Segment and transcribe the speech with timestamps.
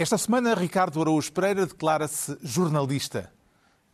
[0.00, 3.32] Esta semana, Ricardo Araújo Pereira declara-se jornalista.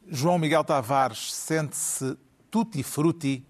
[0.07, 2.19] João Miguel Tavares sente-se
[2.51, 3.49] tutti frutti.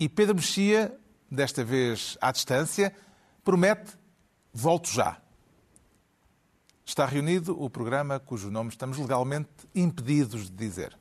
[0.00, 0.98] E Pedro Mexia,
[1.30, 2.96] desta vez à distância,
[3.44, 3.98] promete
[4.50, 5.20] volto já.
[6.86, 10.96] Está reunido o programa cujo nome estamos legalmente impedidos de dizer.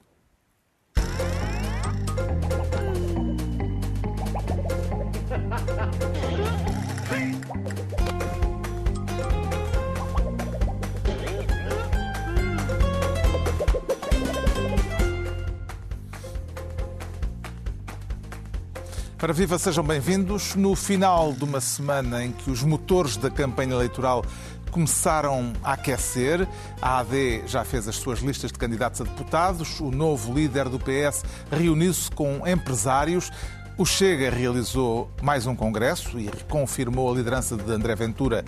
[19.18, 20.54] Para Viva, sejam bem-vindos.
[20.54, 24.24] No final de uma semana em que os motores da campanha eleitoral
[24.70, 26.48] começaram a aquecer,
[26.80, 30.78] a AD já fez as suas listas de candidatos a deputados, o novo líder do
[30.78, 33.32] PS reuniu-se com empresários,
[33.76, 38.46] o Chega realizou mais um congresso e reconfirmou a liderança de André Ventura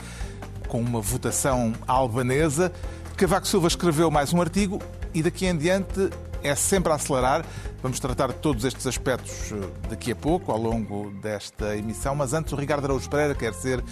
[0.67, 2.72] com uma votação albanesa.
[3.17, 4.80] Cavaco Silva escreveu mais um artigo
[5.16, 6.11] e daqui em diante
[6.44, 7.45] é sempre a acelerar.
[7.82, 12.16] Vamos tratar de todos estes aspectos eh, daqui a pouco, ao longo desta emissão.
[12.16, 13.84] Mas antes, o Ricardo Araújo Pereira quer ser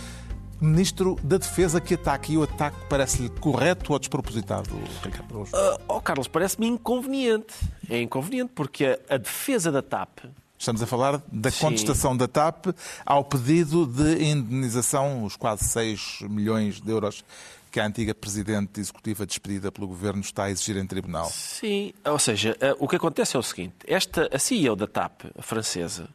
[0.59, 1.79] Ministro da Defesa.
[1.79, 2.33] Que ataque?
[2.33, 4.69] E o ataque parece-lhe correto ou despropositado,
[5.03, 5.55] Ricardo Araújo?
[5.55, 7.53] Uh, oh, Carlos, parece-me inconveniente.
[7.89, 10.19] É inconveniente porque a, a, defesa da TAP.
[10.59, 11.59] Estamos a falar da Sim.
[11.59, 12.67] contestação da TAP
[13.05, 17.23] ao pedido de indenização, os quase 6 milhões de euros
[17.71, 21.25] que a antiga presidente executiva despedida pelo governo está a exigir em tribunal.
[21.25, 25.25] Sim, ou seja, uh, o que acontece é o seguinte: esta, a CEO da TAP,
[25.37, 26.09] a francesa,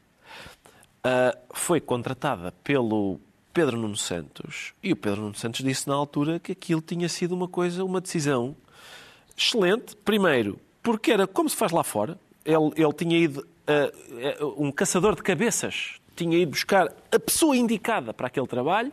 [1.05, 3.21] uh, foi contratada pelo
[3.53, 7.33] Pedro Nuno Santos e o Pedro Nuno Santos disse na altura que aquilo tinha sido
[7.33, 8.57] uma coisa, uma decisão
[9.37, 9.95] excelente.
[9.97, 12.19] Primeiro, porque era como se faz lá fora.
[12.45, 18.13] Ele, ele tinha ido, uh, um caçador de cabeças, tinha ido buscar a pessoa indicada
[18.13, 18.93] para aquele trabalho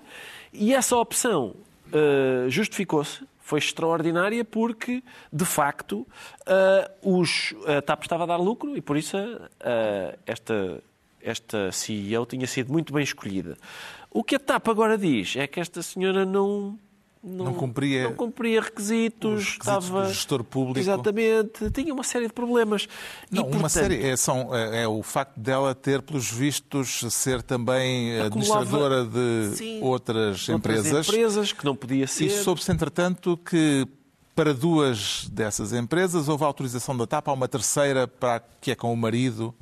[0.53, 1.55] e essa opção
[1.93, 6.07] uh, justificou-se, foi extraordinária porque, de facto,
[6.41, 10.83] uh, os, a TAP estava a dar lucro e, por isso, uh, esta,
[11.21, 13.57] esta CEO tinha sido muito bem escolhida.
[14.11, 16.77] O que a TAP agora diz é que esta senhora não
[17.21, 20.79] não, não, cumpria, não cumpria requisitos, estava gestor público.
[20.79, 22.87] Exatamente, tinha uma série de problemas.
[23.29, 27.01] Não, e, portanto, uma série é, são, é, é, o facto dela ter, pelos vistos,
[27.11, 31.07] ser também administradora de sim, outras, outras empresas.
[31.09, 32.25] empresas que não podia ser.
[32.25, 33.85] E soube-se, entretanto, que
[34.33, 38.93] para duas dessas empresas houve autorização da TAP, há uma terceira para que é com
[38.93, 39.53] o marido.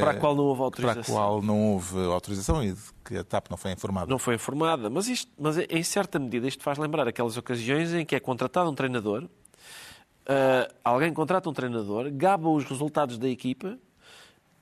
[0.00, 1.02] Para a qual não houve autorização.
[1.02, 4.06] Para a qual não houve autorização e que a TAP não foi informada.
[4.06, 8.04] Não foi informada, mas, isto, mas em certa medida isto faz lembrar aquelas ocasiões em
[8.04, 13.78] que é contratado um treinador, uh, alguém contrata um treinador, gaba os resultados da equipa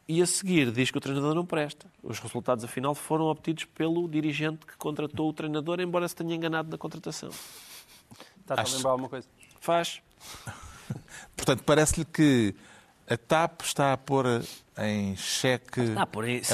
[0.07, 1.91] e a seguir diz que o treinador não presta.
[2.03, 6.71] Os resultados, afinal, foram obtidos pelo dirigente que contratou o treinador, embora se tenha enganado
[6.71, 7.31] na contratação.
[8.41, 9.27] Está a lembrar alguma coisa?
[9.61, 10.03] Faz.
[11.35, 12.55] Portanto, parece-lhe que
[13.09, 14.27] a TAP está a pôr
[14.79, 16.03] em xeque a,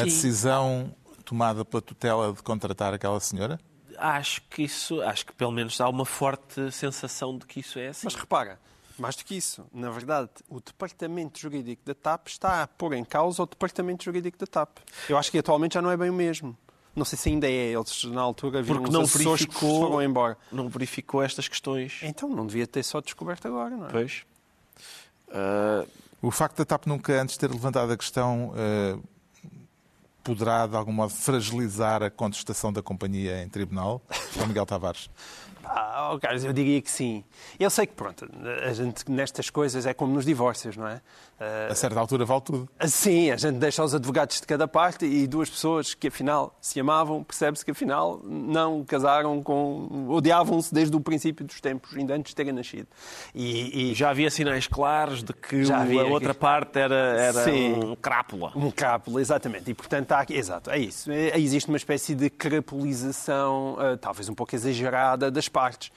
[0.01, 0.95] a decisão
[1.25, 3.61] tomada pela tutela de contratar aquela senhora?
[3.97, 7.89] Acho que isso, acho que pelo menos há uma forte sensação de que isso é
[7.89, 8.03] assim.
[8.05, 8.59] Mas repara,
[8.99, 13.05] mais do que isso, na verdade, o departamento jurídico da TAP está a pôr em
[13.05, 14.79] causa o departamento jurídico da TAP.
[15.09, 16.57] Eu acho que atualmente já não é bem o mesmo.
[16.97, 20.37] Não sei se ainda é, eles na altura viram Porque não verificou, que foram embora.
[20.51, 22.01] Não verificou estas questões.
[22.03, 23.91] Então não devia ter só descoberto agora, não é?
[23.91, 24.25] Pois.
[25.29, 25.87] Uh...
[26.23, 29.03] O facto da TAP nunca antes ter levantado a questão uh,
[30.23, 34.03] poderá, de algum modo, fragilizar a contestação da companhia em tribunal?
[34.35, 35.09] João Miguel Tavares.
[35.65, 37.25] Ah, oh, Carlos, eu diria que sim.
[37.59, 38.29] Eu sei que, pronto,
[38.67, 41.01] a gente nestas coisas é como nos divórcios, não é?
[41.71, 42.69] A certa altura vale tudo.
[42.79, 46.55] Ah, sim, a gente deixa os advogados de cada parte e duas pessoas que afinal
[46.61, 50.07] se amavam, percebe-se que afinal não casaram com.
[50.11, 52.87] odiavam-se desde o princípio dos tempos, ainda antes de terem nascido.
[53.35, 53.95] E, e...
[53.95, 58.53] já havia sinais claros de que já a outra parte era, era sim, um crápula.
[58.55, 59.71] Um crápula, exatamente.
[59.71, 60.35] E portanto há aqui.
[60.35, 61.11] Exato, é isso.
[61.11, 65.93] É, existe uma espécie de crapulização, uh, talvez um pouco exagerada, das partes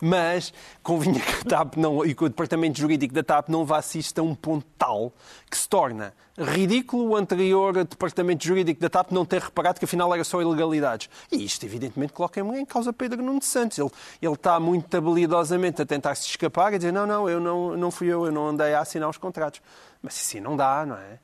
[0.00, 0.52] mas
[0.82, 4.18] convinha que a TAP não, e que o departamento jurídico da TAP não levasse isto
[4.18, 5.12] a um ponto tal
[5.50, 10.14] que se torna ridículo o anterior departamento jurídico da TAP não ter reparado que afinal
[10.14, 11.10] era só ilegalidades.
[11.32, 13.76] E isto, evidentemente, coloca em causa Pedro Nuno Santos.
[13.78, 13.90] Ele,
[14.22, 17.90] ele está muito habilidosamente a tentar se escapar e dizer: não, não, eu não, não
[17.90, 19.60] fui eu, eu não andei a assinar os contratos.
[20.00, 21.18] Mas assim não dá, não é?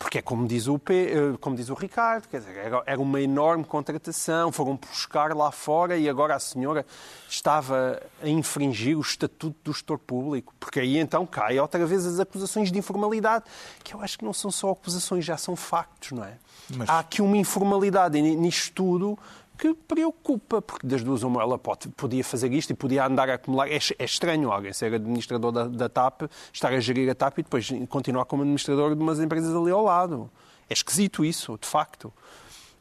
[0.00, 2.56] Porque é como diz o, P, eh, como diz o Ricardo, quer dizer,
[2.86, 6.86] era uma enorme contratação, foram buscar lá fora e agora a senhora
[7.28, 12.18] estava a infringir o estatuto do gestor público, porque aí então cai outra vez as
[12.18, 13.44] acusações de informalidade,
[13.84, 16.38] que eu acho que não são só acusações, já são factos, não é?
[16.74, 16.88] Mas...
[16.88, 19.18] Há aqui uma informalidade nisto tudo
[19.60, 23.34] que preocupa, porque das duas uma ela pode, podia fazer isto e podia andar a
[23.34, 23.70] acumular.
[23.70, 27.42] É, é estranho alguém ser administrador da, da, TAP, estar a gerir a TAP e
[27.42, 30.30] depois continuar como administrador de umas empresas ali ao lado.
[30.68, 32.10] É esquisito isso, de facto.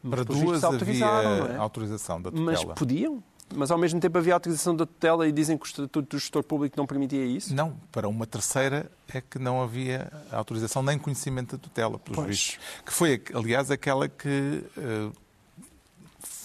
[0.09, 1.57] Para duas havia é?
[1.57, 2.45] autorização da tutela.
[2.45, 3.21] Mas podiam?
[3.53, 6.43] Mas ao mesmo tempo havia autorização da tutela e dizem que o Estatuto do Gestor
[6.43, 7.53] Público não permitia isso?
[7.53, 12.27] Não, para uma terceira é que não havia autorização nem conhecimento da tutela, pelos pois.
[12.27, 12.59] vistos.
[12.85, 15.11] Que foi, aliás, aquela que uh,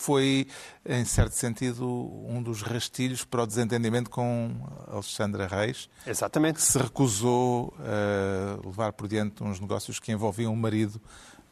[0.05, 0.47] foi,
[0.85, 1.89] em certo sentido,
[2.29, 4.55] um dos rastilhos para o desentendimento com
[4.87, 5.89] Alexandra Reis.
[6.07, 6.57] Exatamente.
[6.57, 11.01] Que se recusou a levar por diante uns negócios que envolviam o marido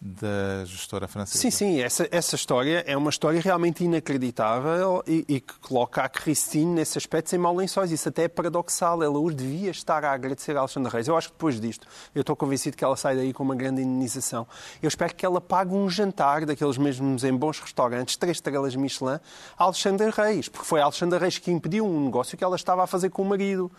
[0.05, 1.39] da gestora francesa.
[1.39, 6.09] Sim, sim, essa, essa história é uma história realmente inacreditável e, e, que coloca a
[6.09, 7.93] Christine nesse aspecto sem mal lençóis.
[7.93, 9.01] Isso até é paradoxal.
[9.01, 11.07] Ela hoje devia estar a agradecer a Alexandre Reis.
[11.07, 13.81] Eu acho que depois disto, eu estou convencido que ela sai daí com uma grande
[13.81, 14.45] indenização.
[14.83, 19.21] Eu espero que ela pague um jantar daqueles mesmos em bons restaurantes, três estrelas Michelin,
[19.57, 22.83] a Alexandre Reis, porque foi a Alexandre Reis que impediu um negócio que ela estava
[22.83, 23.71] a fazer com o marido.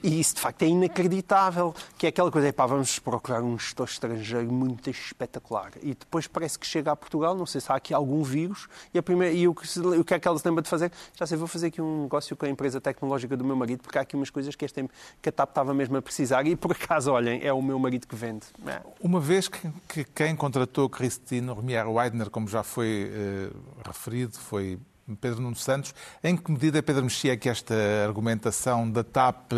[0.00, 1.74] E isso, de facto, é inacreditável.
[1.98, 6.58] Que é aquela coisa, pá, vamos procurar um gestor estrangeiro muito espetacular e depois parece
[6.58, 9.46] que chega a Portugal, não sei se há aqui algum vírus, e, a primeira, e
[9.46, 10.90] o, que, o que é que ela se lembra de fazer?
[11.14, 13.98] Já sei, vou fazer aqui um negócio com a empresa tecnológica do meu marido, porque
[13.98, 14.88] há aqui umas coisas que, este,
[15.20, 18.06] que a TAP estava mesmo a precisar, e por acaso, olhem, é o meu marido
[18.06, 18.46] que vende.
[18.66, 18.80] É.
[19.00, 23.50] Uma vez que, que quem contratou Christine Romier Weidner, como já foi eh,
[23.86, 24.78] referido, foi
[25.20, 27.74] Pedro Nuno Santos, em que medida, Pedro Mexia, que esta
[28.06, 29.52] argumentação da TAP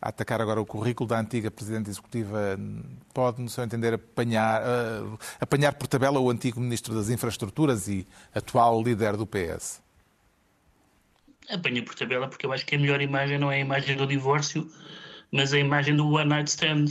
[0.00, 2.58] a atacar agora o currículo da antiga Presidente Executiva
[3.12, 8.06] pode, no seu entender, apanhar, uh, apanhar por tabela o antigo Ministro das Infraestruturas e
[8.34, 9.82] atual líder do PS?
[11.50, 14.06] Apanha por tabela porque eu acho que a melhor imagem não é a imagem do
[14.06, 14.70] divórcio,
[15.30, 16.86] mas a imagem do one night stand.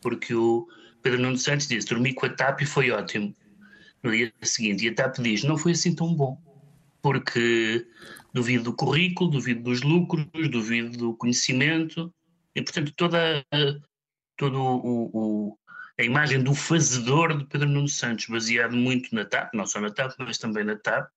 [0.00, 0.66] Porque o
[1.02, 3.34] Pedro Nuno Santos disse, dormi com a TAP e foi ótimo.
[4.02, 6.40] No dia seguinte, e a TAP diz, não foi assim tão bom.
[7.02, 7.86] Porque
[8.32, 12.12] duvido do currículo, duvido dos lucros, duvido do conhecimento,
[12.60, 13.44] e, portanto, toda,
[14.36, 15.58] toda o, o,
[15.98, 19.90] a imagem do fazedor de Pedro Nuno Santos, baseado muito na TAP, não só na
[19.90, 21.10] TAP, mas também na TAP,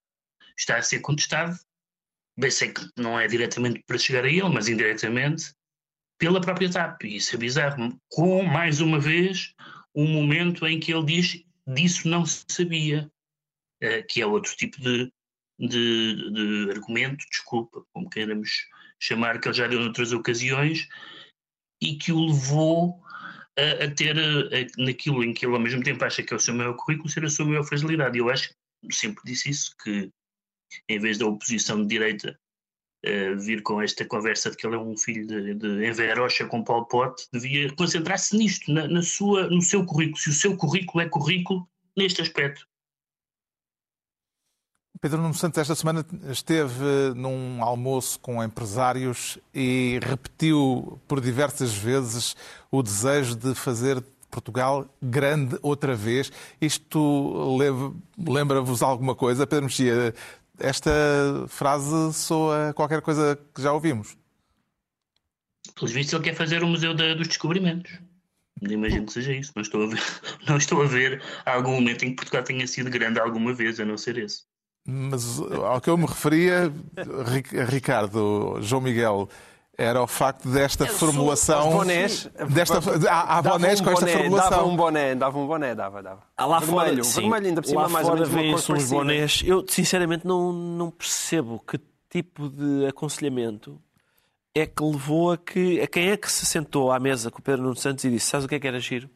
[0.57, 1.57] está a ser contestado.
[2.37, 5.53] Bem, sei que não é diretamente para chegar a ele, mas indiretamente
[6.17, 7.03] pela própria TAP.
[7.03, 7.99] E isso é bizarro.
[8.09, 9.53] Com, mais uma vez,
[9.93, 13.11] um momento em que ele diz disso não se sabia,
[13.81, 15.11] eh, que é outro tipo de,
[15.59, 18.49] de, de argumento, desculpa, como queiramos
[18.97, 20.87] chamar, que ele já deu noutras ocasiões,
[21.83, 22.99] e que o levou
[23.57, 26.39] a, a ter, a, naquilo em que ele ao mesmo tempo acha que é o
[26.39, 28.17] seu maior currículo, ser a sua maior fragilidade.
[28.17, 28.53] Eu acho,
[28.91, 30.09] sempre disse isso, que
[30.89, 32.37] em vez da oposição de direita
[33.05, 36.63] uh, vir com esta conversa de que ele é um filho de, de Enverocha com
[36.63, 40.17] Paulo Pote, devia concentrar-se nisto, na, na, sua, no seu currículo.
[40.17, 42.67] Se o seu currículo é currículo, neste aspecto.
[45.03, 52.37] Pedro Nuno Santos esta semana esteve num almoço com empresários e repetiu por diversas vezes
[52.71, 54.01] o desejo de fazer
[54.31, 56.31] Portugal grande outra vez.
[56.61, 57.57] Isto
[58.17, 59.45] lembra-vos alguma coisa?
[59.45, 60.15] Pedro Mexia,
[60.57, 60.89] esta
[61.49, 64.15] frase soa qualquer coisa que já ouvimos.
[65.75, 67.91] Pelos vistos, ele quer fazer o Museu dos Descobrimentos.
[68.61, 69.51] Imagino que seja isso.
[69.53, 70.01] Não estou, a ver,
[70.47, 73.85] não estou a ver algum momento em que Portugal tenha sido grande alguma vez, a
[73.85, 74.52] não ser esse.
[74.85, 76.71] Mas ao que eu me referia,
[77.69, 79.29] Ricardo, João Miguel,
[79.77, 81.71] era o facto desta formulação.
[81.71, 82.29] bonés.
[82.49, 84.49] Desta, há, há bonés um com esta formulação.
[84.49, 86.23] Dava um boné, dava um boné, dava, dava.
[86.37, 89.41] Ah, lá vermelho, fora, sim, vermelho ainda por cima lá mais fora vêm-se uns bonés.
[89.45, 93.81] Eu, sinceramente, não, não percebo que tipo de aconselhamento
[94.53, 95.81] é que levou a que.
[95.81, 98.27] A quem é que se sentou à mesa com o Pedro Nuno Santos e disse:
[98.27, 99.09] Sabes o que é que era giro?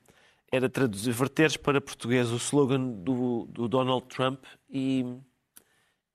[0.52, 5.06] Era traduzir, verteres para português o slogan do, do Donald Trump e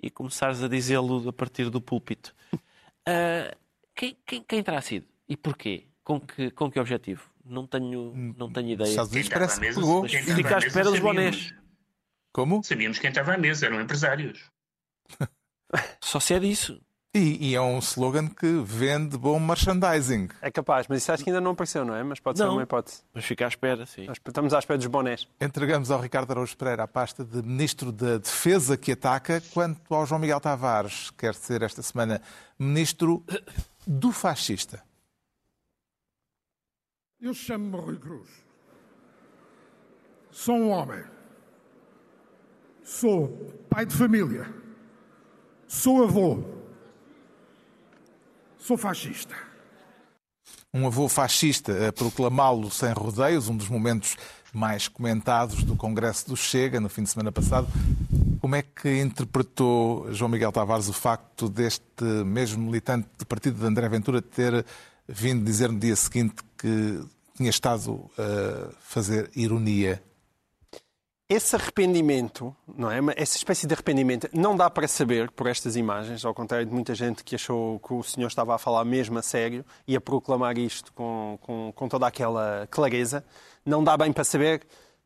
[0.02, 2.34] e começares a dizê-lo a partir do púlpito.
[2.52, 3.56] Uh,
[3.94, 5.06] quem, quem, quem, terá sido?
[5.28, 5.86] E porquê?
[6.02, 7.30] Com que, com que objetivo?
[7.44, 8.88] Não tenho, não tenho ideia.
[8.88, 10.08] Estados Unidos parece que pegou.
[10.08, 11.54] Fica à espera dos bonés.
[12.32, 12.62] Como?
[12.64, 14.50] Sabíamos quem estava à mesa, eram empresários.
[16.00, 16.80] Só se é disso.
[17.14, 20.30] E, e, é um slogan que vende bom merchandising.
[20.40, 22.02] É capaz, mas isso acho que ainda não apareceu, não é?
[22.02, 23.02] Mas pode não, ser uma hipótese.
[23.12, 24.06] Mas fica à espera, sim.
[24.10, 25.28] estamos à espera dos bonés.
[25.38, 30.06] Entregamos ao Ricardo Araújo Pereira a pasta de Ministro da Defesa que ataca, quanto ao
[30.06, 32.22] João Miguel Tavares, quer ser esta semana
[32.58, 33.22] Ministro
[33.86, 34.82] do Fascista.
[37.20, 38.30] Eu chamo-me Rui Cruz.
[40.30, 41.04] Sou um homem.
[42.82, 43.28] Sou
[43.68, 44.50] pai de família.
[45.68, 46.61] Sou avô
[48.62, 49.34] Sou fascista.
[50.72, 54.16] Um avô fascista a proclamá-lo sem rodeios, um dos momentos
[54.54, 57.66] mais comentados do Congresso do Chega no fim de semana passado.
[58.40, 63.66] Como é que interpretou João Miguel Tavares o facto deste mesmo militante do partido de
[63.66, 64.64] André Ventura ter
[65.08, 67.04] vindo dizer no dia seguinte que
[67.36, 70.00] tinha estado a fazer ironia?
[71.34, 72.98] Esse arrependimento, não é?
[73.16, 76.94] Essa espécie de arrependimento não dá para saber por estas imagens, ao contrário de muita
[76.94, 80.58] gente que achou que o senhor estava a falar mesmo a sério e a proclamar
[80.58, 83.24] isto com, com, com toda aquela clareza.
[83.64, 84.60] Não dá bem para saber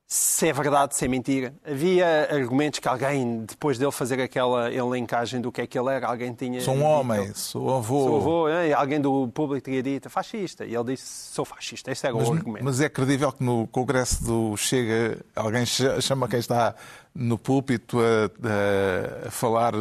[0.09, 1.53] se é verdade, se é mentira.
[1.69, 6.07] Havia argumentos que alguém, depois dele fazer aquela elencagem do que é que ele era,
[6.07, 6.61] alguém tinha.
[6.61, 8.05] Sou um dito, homem, sou avô.
[8.05, 8.73] Sou avô, é?
[8.73, 10.65] alguém do público teria dito fascista.
[10.65, 11.91] E ele disse: sou fascista.
[11.91, 12.65] Esse era mas, o argumento.
[12.65, 16.77] Mas é credível que no Congresso do Chega alguém chama quem está
[17.17, 19.73] no púlpito a, a falar,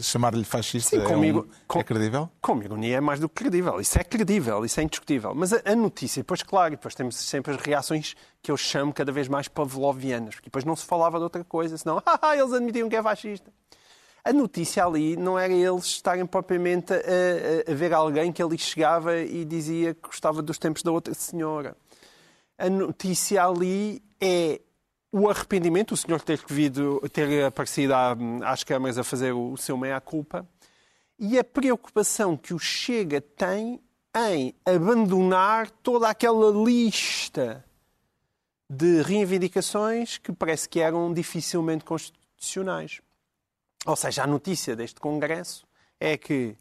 [0.00, 0.98] chamar-lhe fascista?
[0.98, 2.30] Sim, comigo, é, um, com, é credível?
[2.40, 3.80] Com ironia é mais do que credível.
[3.80, 5.32] Isso é credível, isso é indiscutível.
[5.34, 9.12] Mas a, a notícia, depois, claro, depois temos sempre as reações que eu chamo cada
[9.12, 12.88] vez mais pavlovianas, porque depois não se falava de outra coisa, senão, ah, eles admitiam
[12.88, 13.50] que é fascista.
[14.24, 18.58] A notícia ali não era eles estarem propriamente a, a, a, ver alguém que ali
[18.58, 21.74] chegava e dizia que gostava dos tempos da outra senhora.
[22.58, 24.60] A notícia ali é
[25.12, 27.92] o arrependimento, o senhor ter, vindo, ter aparecido
[28.44, 30.46] às câmaras a fazer o seu meia-culpa,
[31.18, 33.80] e a preocupação que o Chega tem
[34.16, 37.64] em abandonar toda aquela lista
[38.68, 43.00] de reivindicações que parece que eram dificilmente constitucionais.
[43.84, 45.66] Ou seja, a notícia deste Congresso
[45.98, 46.56] é que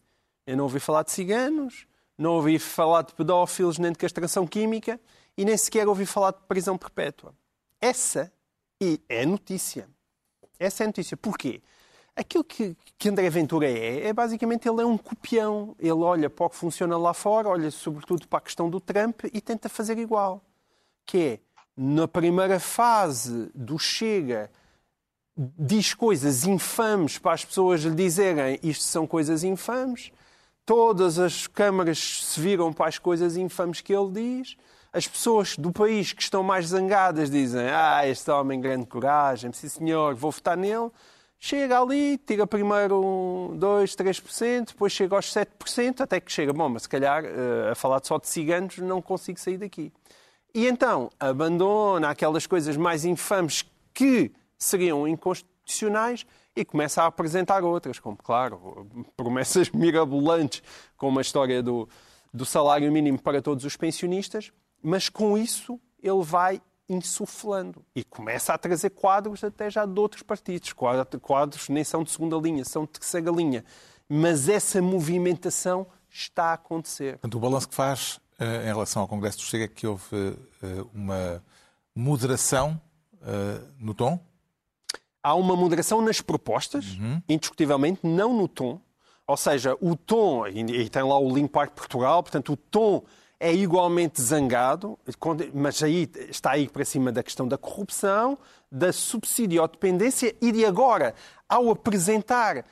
[0.45, 1.85] eu não ouvi falar de ciganos,
[2.17, 4.99] não ouvi falar de pedófilos nem de castração química
[5.37, 7.33] e nem sequer ouvi falar de prisão perpétua.
[7.79, 8.31] Essa
[8.81, 9.87] e é notícia.
[10.59, 11.17] Essa é notícia.
[11.17, 11.61] Porquê?
[12.15, 15.75] Aquilo que, que André Ventura é, é basicamente ele é um copião.
[15.79, 19.23] Ele olha para o que funciona lá fora, olha sobretudo para a questão do Trump
[19.33, 20.43] e tenta fazer igual.
[21.05, 21.39] Que é,
[21.75, 24.51] na primeira fase do Chega,
[25.37, 30.11] diz coisas infames para as pessoas lhe dizerem isto são coisas infames.
[30.65, 34.57] Todas as câmaras se viram para as coisas infames que ele diz
[34.91, 39.69] as pessoas do país que estão mais zangadas dizem ah, este homem grande coragem, sim
[39.69, 40.89] senhor, vou votar nele.
[41.41, 46.81] Chega ali, tira primeiro 2, 3%, depois chega aos 7%, até que chega, bom, mas
[46.81, 49.93] se calhar eh, a falar só de ciganos não consigo sair daqui.
[50.53, 57.99] E então abandona aquelas coisas mais infames que seriam inconstitucionais e começa a apresentar outras,
[57.99, 60.61] como, claro, promessas mirabolantes,
[60.97, 61.87] como a história do,
[62.33, 64.51] do salário mínimo para todos os pensionistas,
[64.81, 70.23] mas com isso ele vai insuflando e começa a trazer quadros até já de outros
[70.23, 70.73] partidos.
[70.73, 73.63] Quadros nem são de segunda linha, são de terceira linha.
[74.07, 77.13] Mas essa movimentação está a acontecer.
[77.13, 80.15] Portanto, o balanço que faz uh, em relação ao Congresso do Chega é que houve
[80.15, 81.43] uh, uma
[81.93, 82.81] moderação
[83.21, 84.19] uh, no tom?
[85.21, 87.21] Há uma moderação nas propostas, uhum.
[87.29, 88.81] indiscutivelmente, não no tom.
[89.27, 93.03] Ou seja, o tom, e tem lá o link Parque Portugal, portanto, o tom
[93.39, 94.99] é igualmente zangado,
[95.53, 98.37] mas aí está aí para cima da questão da corrupção,
[98.69, 101.15] da subsidiodependência e de agora,
[101.47, 102.65] ao apresentar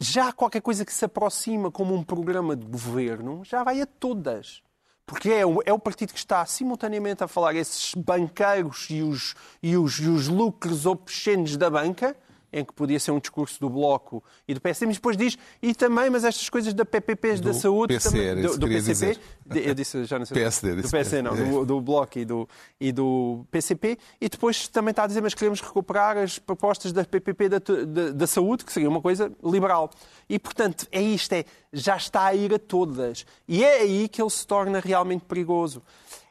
[0.00, 4.62] já qualquer coisa que se aproxima como um programa de governo, já vai a todas.
[5.04, 9.34] Porque é o, é o partido que está simultaneamente a falar esses banqueiros e os,
[9.60, 12.14] e os, e os lucros obscenos da banca,
[12.52, 15.74] em que podia ser um discurso do Bloco e do PSD, mas depois diz, e
[15.74, 19.68] também, mas estas coisas da PPPs da saúde, PC, também, do, do PCP, dizer.
[19.68, 22.48] eu disse já não sei, PSD, do PSD não, do, do, Bloco e do,
[22.80, 27.04] e do PCP, e depois também está a dizer, mas queremos recuperar as propostas da
[27.04, 29.90] PPP da, da, da saúde, que seria uma coisa liberal.
[30.28, 33.26] E, portanto, é isto, é, já está a ir a todas.
[33.46, 35.82] E é aí que ele se torna realmente perigoso.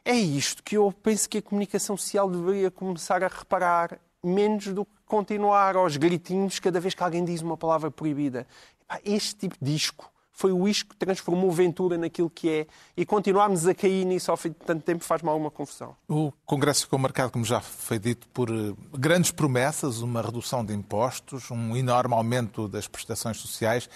[0.04, 4.84] É isto que eu penso que a comunicação social deveria começar a reparar menos do
[4.84, 8.46] que continuar aos gritinhos cada vez que alguém diz uma palavra proibida.
[9.04, 13.66] Este tipo de disco foi o isco que transformou Ventura naquilo que é e continuarmos
[13.66, 15.96] a cair nisso ao fim de tanto tempo faz-me alguma confusão.
[16.08, 20.72] O Congresso ficou marcado, como já foi dito, por eh, grandes promessas, uma redução de
[20.72, 23.90] impostos, um enorme aumento das prestações sociais.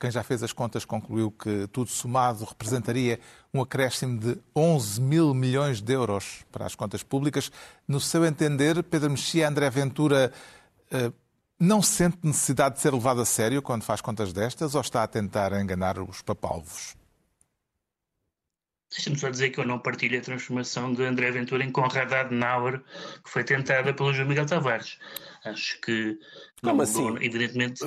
[0.00, 3.20] Quem já fez as contas concluiu que tudo somado representaria
[3.52, 7.52] um acréscimo de 11 mil milhões de euros para as contas públicas.
[7.86, 10.32] No seu entender, Pedro Mexia André Ventura
[10.90, 11.12] eh,
[11.58, 15.06] não sente necessidade de ser levado a sério quando faz contas destas ou está a
[15.06, 16.96] tentar enganar os papalvos?
[18.90, 22.80] Deixa-me só dizer que eu não partilho a transformação de André Ventura em Conrad Adenauer,
[23.24, 24.98] que foi tentada pelo João Miguel Tavares.
[25.44, 26.18] Acho que
[26.60, 27.02] Como não assim?
[27.02, 27.84] mudou, evidentemente,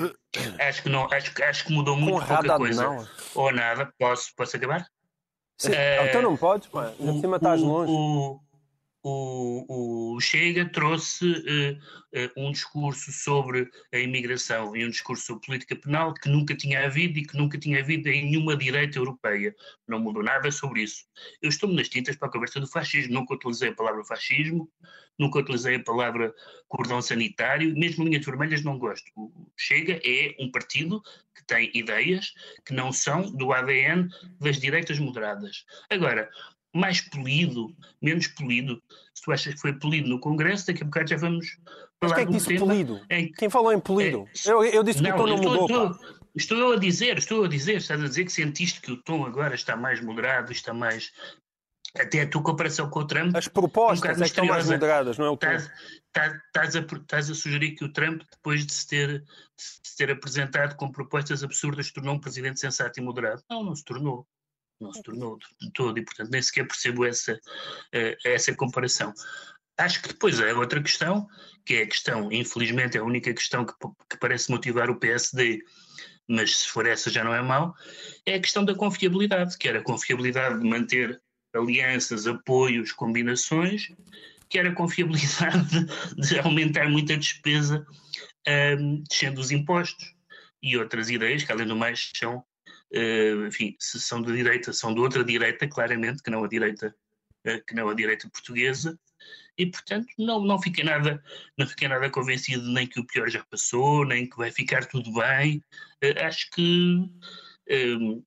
[0.59, 2.85] acho que não, acho, acho que mudou muito Conrad pouca coisa.
[2.85, 3.09] Adenauer?
[3.35, 3.93] Ou nada.
[3.99, 4.87] Posso, posso acabar?
[5.57, 5.73] Sim.
[5.73, 6.93] Eh, então não podes, pá.
[6.97, 7.91] Por cima estás longe.
[7.91, 8.39] o-
[9.03, 11.73] o, o Chega trouxe uh,
[12.17, 16.85] uh, um discurso sobre a imigração e um discurso sobre política penal que nunca tinha
[16.85, 19.53] havido e que nunca tinha havido em nenhuma direita europeia.
[19.85, 21.03] Não mudou nada sobre isso.
[21.41, 23.13] Eu estou-me nas tintas para a conversa do fascismo.
[23.13, 24.71] Nunca utilizei a palavra fascismo,
[25.19, 26.33] nunca utilizei a palavra
[26.69, 29.11] cordão sanitário, mesmo linhas vermelhas não gosto.
[29.15, 31.01] O Chega é um partido
[31.35, 32.33] que tem ideias
[32.65, 34.07] que não são do ADN
[34.39, 35.65] das direitas moderadas.
[35.89, 36.29] Agora,
[36.73, 38.81] mais polido, menos polido.
[39.13, 41.57] Se tu achas que foi polido no Congresso, daqui a bocado já vamos
[42.01, 43.01] falar Mas quem é que disse polido?
[43.09, 43.31] Em...
[43.31, 44.27] Quem falou em polido?
[44.45, 44.51] É...
[44.51, 45.65] Eu, eu, disse não, que o tom não mudou.
[45.65, 48.97] Estou, estou, eu a dizer, estou a dizer, estás a dizer que sentiste que o
[48.97, 51.11] tom agora está mais moderado, está mais.
[51.95, 53.35] Até a tua comparação com o Trump.
[53.35, 55.47] As propostas um é que estão mais moderadas, não é o tom.
[55.47, 55.71] Estás,
[56.47, 59.27] estás, a, estás a sugerir que o Trump, depois de se, ter, de
[59.57, 63.43] se ter apresentado com propostas absurdas, tornou um presidente sensato e moderado?
[63.47, 64.25] Não, não se tornou
[64.79, 69.13] não se tornou de todo e, portanto, nem sequer percebo essa, uh, essa comparação.
[69.77, 71.27] Acho que depois é outra questão,
[71.65, 73.73] que é a questão, infelizmente, é a única questão que,
[74.09, 75.63] que parece motivar o PSD,
[76.27, 77.73] mas se for essa já não é mau,
[78.25, 81.21] é a questão da confiabilidade, que era a confiabilidade de manter
[81.53, 83.87] alianças, apoios, combinações,
[84.49, 85.85] que era a confiabilidade
[86.17, 87.85] de, aumentar muita despesa
[88.79, 90.13] um, descendo os impostos
[90.61, 92.43] e outras ideias que, além do mais, são
[93.47, 96.95] enfim, se são de direita, são de outra direita, claramente, que não a direita,
[97.47, 98.97] uh, que não a direita portuguesa,
[99.57, 101.23] e portanto não, não fiquei nada
[101.57, 105.11] não fiquei nada convencido nem que o pior já passou, nem que vai ficar tudo
[105.13, 105.57] bem.
[106.03, 107.09] Uh, acho que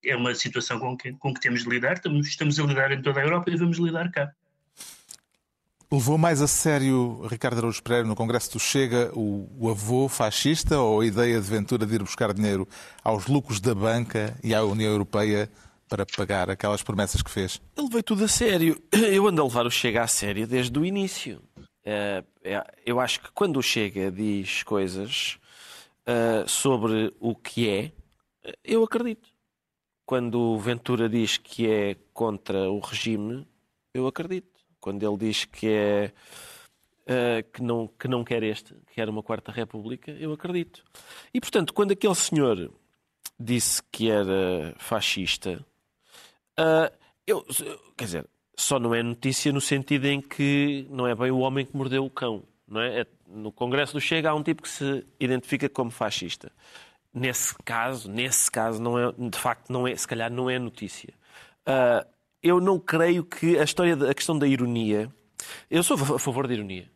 [0.03, 3.03] é uma situação com que, com que temos de lidar, estamos, estamos a lidar em
[3.03, 4.33] toda a Europa e vamos lidar cá.
[5.91, 10.81] Levou mais a sério Ricardo Araújo Pereira no Congresso do Chega o, o, avô fascista
[10.81, 12.67] ou a ideia de Ventura de ir buscar dinheiro
[13.05, 15.49] aos lucros da banca e à União Europeia
[15.89, 17.63] para pagar aquelas promessas que fez?
[17.77, 18.83] Ele veio tudo a sério.
[18.93, 21.41] Eu ando a levar o Chega a sério desde o início.
[21.85, 25.39] É, é, eu acho que quando o Chega diz coisas
[26.03, 27.93] uh, sobre o que é,
[28.65, 29.29] eu acredito.
[30.05, 33.47] Quando o Ventura diz que é contra o regime,
[33.95, 34.56] eu acredito
[34.87, 36.13] quando ele diz que é
[37.09, 40.85] uh, que, não, que não quer este, que quer uma quarta república, eu acredito.
[41.35, 42.71] E portanto, quando aquele senhor
[43.37, 45.59] disse que era fascista,
[46.57, 46.97] uh,
[47.27, 47.45] eu,
[47.97, 51.67] quer dizer, só não é notícia no sentido em que não é bem o homem
[51.67, 52.45] que mordeu o cão.
[52.69, 53.01] Não é?
[53.01, 56.53] é no Congresso do Chega há um tipo que se identifica como fascista.
[57.13, 61.13] Nesse caso, nesse caso, não é, de facto, não é, se calhar não é notícia.
[61.67, 62.07] Uh,
[62.47, 65.11] eu não creio que a história, a questão da ironia.
[65.71, 66.91] Eu sou a favor da ironia.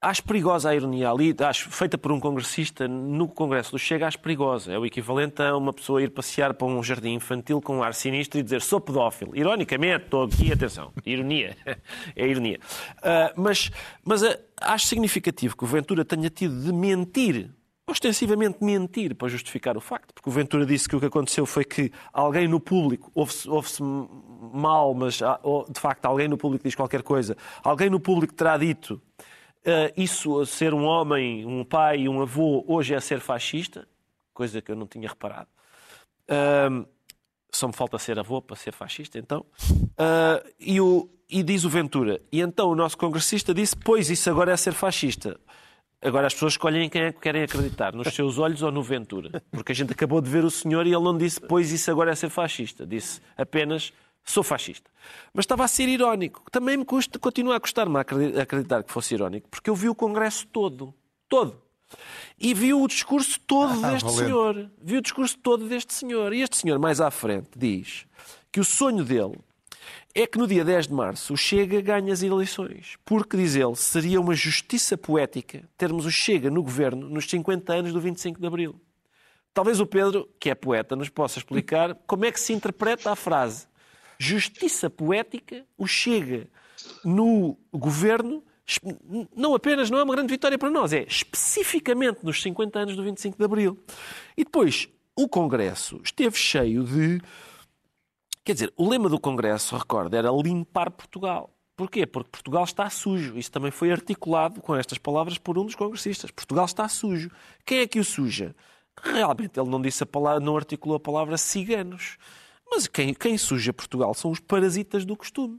[0.00, 4.18] Acho perigosa a ironia ali, acho feita por um congressista no Congresso do Chega, acho
[4.18, 4.72] perigosa.
[4.72, 7.94] É o equivalente a uma pessoa ir passear para um jardim infantil com um ar
[7.94, 9.34] sinistro e dizer sou pedófilo.
[9.34, 11.56] Ironicamente, estou aqui, atenção, ironia.
[12.14, 12.60] é ironia.
[12.98, 13.70] Uh, mas
[14.04, 17.50] mas uh, acho significativo que o Ventura tenha tido de mentir
[17.86, 21.64] ostensivamente mentir para justificar o facto, porque o Ventura disse que o que aconteceu foi
[21.64, 23.68] que alguém no público, ouve-se ouve
[24.52, 25.20] mal, mas
[25.70, 29.00] de facto alguém no público diz qualquer coisa, alguém no público terá dito
[29.66, 33.86] uh, isso ser um homem, um pai, um avô, hoje é ser fascista,
[34.32, 35.48] coisa que eu não tinha reparado.
[36.28, 36.86] Uh,
[37.50, 39.44] só me falta ser avô para ser fascista, então.
[39.72, 44.28] Uh, e, o, e diz o Ventura, e então o nosso congressista disse, pois isso
[44.30, 45.38] agora é ser fascista.
[46.02, 49.42] Agora as pessoas escolhem quem é que querem acreditar, nos seus olhos ou no Ventura.
[49.50, 52.12] Porque a gente acabou de ver o senhor e ele não disse, pois isso agora
[52.12, 52.86] é ser fascista.
[52.86, 54.90] Disse apenas, sou fascista.
[55.32, 56.42] Mas estava a ser irónico.
[56.50, 59.94] Também me custa, continua a custar-me a acreditar que fosse irónico, porque eu vi o
[59.94, 60.94] Congresso todo.
[61.28, 61.60] Todo.
[62.38, 64.70] E vi o discurso todo ah, deste senhor.
[64.82, 66.32] Vi o discurso todo deste senhor.
[66.32, 68.06] E este senhor, mais à frente, diz
[68.52, 69.38] que o sonho dele
[70.14, 72.96] é que no dia 10 de março o Chega ganha as eleições.
[73.04, 77.92] Porque, diz ele, seria uma justiça poética termos o Chega no governo nos 50 anos
[77.92, 78.80] do 25 de Abril.
[79.52, 83.16] Talvez o Pedro, que é poeta, nos possa explicar como é que se interpreta a
[83.16, 83.66] frase
[84.18, 86.48] justiça poética, o Chega
[87.04, 88.42] no governo,
[89.34, 93.02] não apenas não é uma grande vitória para nós, é especificamente nos 50 anos do
[93.02, 93.78] 25 de Abril.
[94.36, 97.20] E depois, o Congresso esteve cheio de
[98.46, 101.50] Quer dizer, o lema do Congresso, recorda, era limpar Portugal.
[101.76, 102.06] Porquê?
[102.06, 103.36] Porque Portugal está sujo.
[103.36, 106.30] Isso também foi articulado com estas palavras por um dos congressistas.
[106.30, 107.28] Portugal está sujo.
[107.64, 108.54] Quem é que o suja?
[109.02, 112.18] Realmente ele não disse a palavra, não articulou a palavra ciganos.
[112.70, 115.58] Mas quem, quem suja Portugal são os parasitas do costume.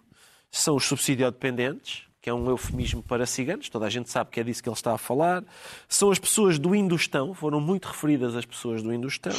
[0.50, 4.44] São os subsidiodependentes, que é um eufemismo para ciganos, toda a gente sabe que é
[4.46, 5.44] disso que ele está a falar.
[5.90, 9.36] São as pessoas do Indostão, foram muito referidas as pessoas do Indostão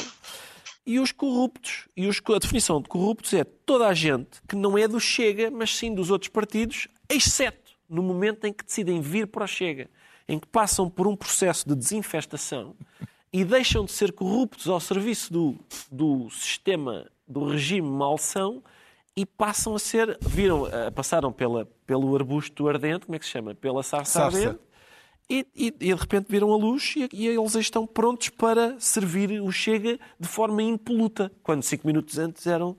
[0.89, 1.87] e os corruptos.
[1.95, 5.51] E os, a definição de corruptos é toda a gente que não é do Chega,
[5.51, 9.91] mas sim dos outros partidos, exceto no momento em que decidem vir para o Chega,
[10.27, 12.75] em que passam por um processo de desinfestação
[13.31, 15.59] e deixam de ser corruptos ao serviço do,
[15.93, 18.63] do sistema, do regime malsão
[19.15, 20.63] e passam a ser, viram,
[20.95, 23.55] passaram pela, pelo arbusto ardente, como é que se chama?
[23.55, 24.39] Pela sarça, Sarça.
[24.39, 24.61] ardente,
[25.31, 29.41] e, e- e de repente viram a luz e, e eles estão prontos para servir
[29.43, 32.77] o Chega de forma impoluta, quando cinco minutos antes eram,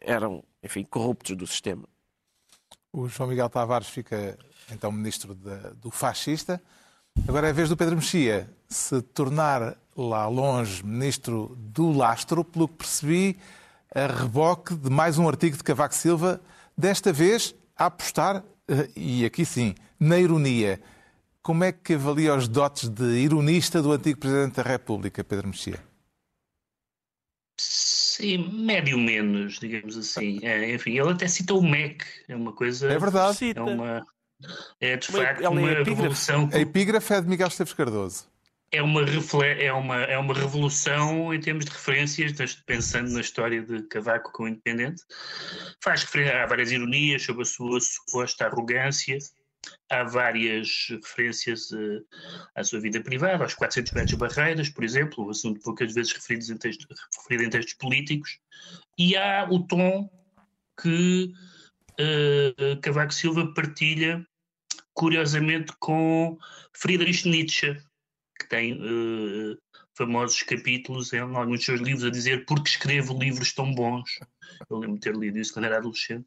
[0.00, 1.84] eram enfim, corruptos do sistema.
[2.92, 4.38] O João Miguel Tavares fica
[4.72, 6.60] então ministro da- do fascista.
[7.26, 12.68] Agora é a vez do Pedro Mexia se tornar lá longe ministro do lastro, pelo
[12.68, 13.36] que percebi,
[13.92, 16.40] a reboque de mais um artigo de Cavaco Silva,
[16.78, 20.80] desta vez a apostar, eh, e aqui sim, na ironia.
[21.42, 25.82] Como é que avalia os dotes de ironista do antigo Presidente da República, Pedro Mexia?
[27.58, 30.38] Sim, médio menos, digamos assim.
[30.42, 32.90] É, enfim, ele até citou o MEC, é uma coisa.
[32.92, 33.30] É verdade.
[33.30, 33.62] É Cita.
[33.62, 34.06] uma.
[34.80, 35.90] É de Uma- facto é uma epígrafe.
[35.90, 36.48] revolução.
[36.52, 38.24] A epígrafe é de Miguel Esteves Cardoso.
[38.72, 42.32] É uma, refle- é, uma, é uma revolução em termos de referências,
[42.64, 45.02] pensando na história de Cavaco como independente.
[45.82, 49.18] Faz referência a várias ironias sobre a sua suposta arrogância,
[49.90, 52.00] há várias referências eh,
[52.54, 56.12] à sua vida privada, aos 400 metros de barreiras, por exemplo, um assunto poucas vezes
[56.12, 58.38] referido em, texto- referido em textos políticos,
[58.98, 60.08] e há o tom
[60.80, 61.32] que
[61.98, 64.26] eh, Cavaco Silva partilha,
[64.94, 66.38] curiosamente, com
[66.74, 67.74] Friedrich Nietzsche,
[68.38, 69.56] que tem eh,
[69.96, 74.18] famosos capítulos em alguns dos seus livros a dizer porque escrevo livros tão bons.
[74.70, 76.26] Eu lembro de ter lido isso quando era adolescente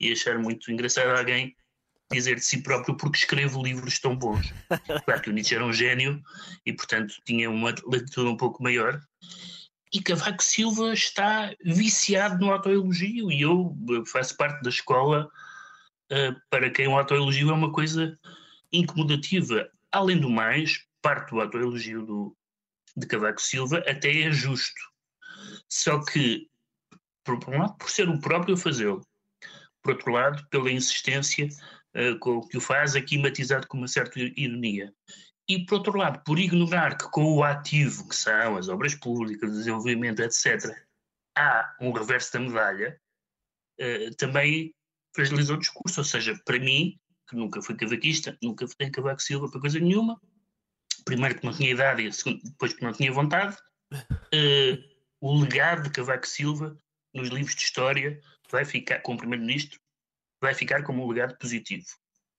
[0.00, 1.54] e achar muito engraçado alguém
[2.14, 4.52] dizer de si próprio porque escrevo livros tão bons.
[5.04, 6.22] Claro que o Nietzsche era um gênio
[6.64, 9.00] e, portanto, tinha uma leitura um pouco maior.
[9.92, 15.30] E Cavaco Silva está viciado no autoelogio e eu faço parte da escola
[16.10, 18.18] eh, para quem o autoelogio é uma coisa
[18.72, 19.68] incomodativa.
[19.92, 22.36] Além do mais, parte do autoelogio do,
[22.96, 24.80] de Cavaco Silva até é justo.
[25.68, 26.48] Só que,
[27.22, 29.06] por, por um lado, por ser o próprio a fazê-lo,
[29.82, 31.48] por outro lado, pela insistência
[31.94, 34.92] eh, com que o faz, aqui matizado com uma certa ironia.
[35.48, 39.50] E, por outro lado, por ignorar que com o ativo, que são as obras públicas,
[39.50, 40.74] o desenvolvimento, etc.,
[41.36, 43.00] há um reverso da medalha,
[43.78, 44.74] eh, também
[45.14, 46.00] fragilizou o discurso.
[46.00, 50.20] Ou seja, para mim, que nunca fui cavaquista, nunca em Cavaco Silva para coisa nenhuma,
[51.04, 53.56] primeiro que não tinha idade e segundo, depois que não tinha vontade,
[54.32, 54.78] eh,
[55.20, 56.78] o legado de Cavaco Silva
[57.12, 59.78] nos livros de história vai ficar, como primeiro-ministro,
[60.44, 61.86] vai ficar como um legado positivo.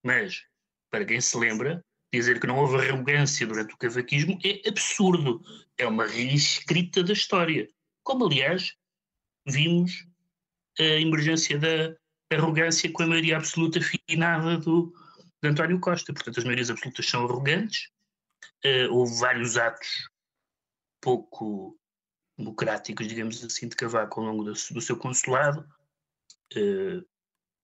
[0.04, 0.42] Mas,
[0.90, 5.42] para quem se lembra, dizer que não houve arrogância durante o cavaquismo é absurdo.
[5.76, 7.68] É uma reescrita da história.
[8.04, 8.74] Como, aliás,
[9.44, 10.06] vimos
[10.78, 11.96] a emergência da
[12.32, 14.94] arrogância com a maioria absoluta finada do,
[15.42, 16.12] de António Costa.
[16.12, 17.90] Portanto, as maiorias absolutas são arrogantes.
[18.62, 20.08] Eh, houve vários atos
[21.00, 21.76] pouco
[22.38, 25.66] democráticos, digamos assim, de Cavaco ao longo do, do seu consulado,
[26.54, 27.02] eh,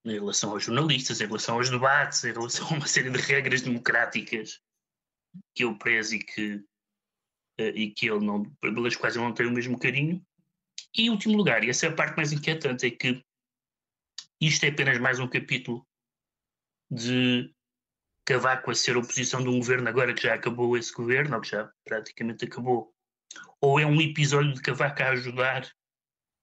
[0.04, 3.62] em relação aos jornalistas, em relação aos debates, em relação a uma série de regras
[3.62, 4.60] democráticas
[5.54, 6.64] que eu prezo e que,
[7.58, 10.24] eh, e que ele não, pelas quais ele não tem o mesmo carinho.
[10.96, 13.24] E em último lugar, e essa é a parte mais inquietante, é que
[14.40, 15.86] isto é apenas mais um capítulo
[16.90, 17.54] de
[18.26, 21.48] Cavaco a ser oposição de um governo agora que já acabou esse governo, ou que
[21.48, 22.92] já praticamente acabou,
[23.60, 25.72] ou é um episódio de Cavaco a ajudar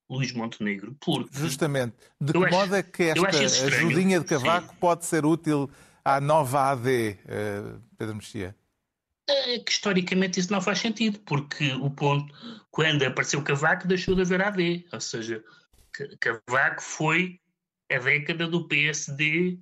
[0.10, 1.95] Luís Montenegro, porque Justamente.
[2.19, 3.88] De que modo é que esta estranho.
[3.88, 4.80] ajudinha de Cavaco Sim.
[4.80, 5.69] pode ser útil
[6.04, 8.56] à nova AD, eh, Pedro Mexia?
[9.30, 12.34] É que historicamente isso não faz sentido, porque o ponto,
[12.72, 14.88] quando apareceu Cavaco, deixou de haver AD.
[14.91, 15.43] Ou seja,
[15.91, 17.39] Ca- Cavaco foi
[17.91, 19.60] a década do PSD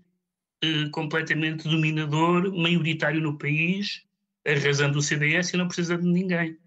[0.64, 4.04] eh, completamente dominador, maioritário no país,
[4.48, 6.58] arrasando o CDS e não precisando de ninguém.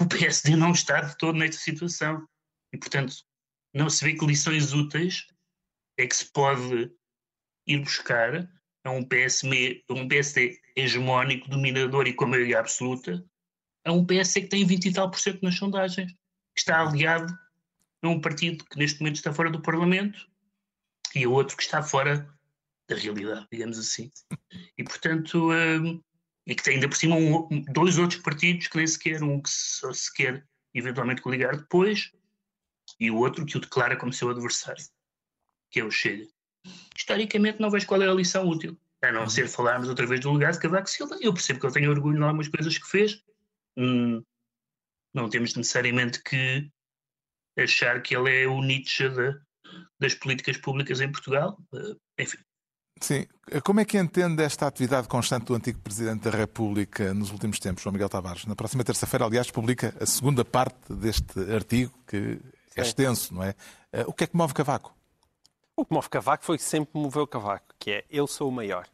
[0.00, 2.26] O PSD não está de todo nesta situação.
[2.72, 3.16] E, portanto,
[3.74, 5.26] não se vê que lições úteis
[5.96, 6.92] é que se pode
[7.66, 8.48] ir buscar
[8.84, 13.24] a um, PSM, a um PSD hegemónico, dominador e com a maioria absoluta,
[13.84, 17.36] a um PSD que tem 20 e tal por cento nas sondagens, que está aliado
[18.02, 20.28] a um partido que neste momento está fora do Parlamento
[21.14, 22.28] e a outro que está fora
[22.88, 24.10] da realidade, digamos assim.
[24.76, 26.02] E, portanto, hum,
[26.46, 29.40] e que tem ainda por cima um- um- dois outros partidos que nem sequer, um
[29.42, 32.10] que se quer eventualmente coligar depois
[32.98, 34.84] e o outro que o declara como seu adversário,
[35.70, 36.26] que é o Chega.
[36.96, 40.32] Historicamente não vejo qual é a lição útil, a não ser falarmos outra vez do
[40.32, 41.16] legado de Cavaco Silva.
[41.20, 43.22] Eu percebo que ele tem orgulho em algumas coisas que fez.
[43.76, 44.22] Hum,
[45.14, 46.70] não temos necessariamente que
[47.58, 49.38] achar que ele é o Nietzsche da-
[50.00, 51.58] das políticas públicas em Portugal.
[51.74, 52.38] Eh, enfim,
[53.00, 53.26] Sim.
[53.64, 57.84] Como é que entende esta atividade constante do antigo Presidente da República nos últimos tempos,
[57.84, 58.44] João Miguel Tavares?
[58.44, 62.40] Na próxima terça-feira, aliás, publica a segunda parte deste artigo, que
[62.80, 63.54] é extenso, não é?
[63.92, 64.94] Eh, o que é que move Cavaco?
[65.76, 68.86] O que move Cavaco foi que sempre moveu Cavaco, que é eu sou o maior.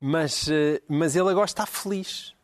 [0.00, 2.34] Mas, eh, mas ele agora está feliz.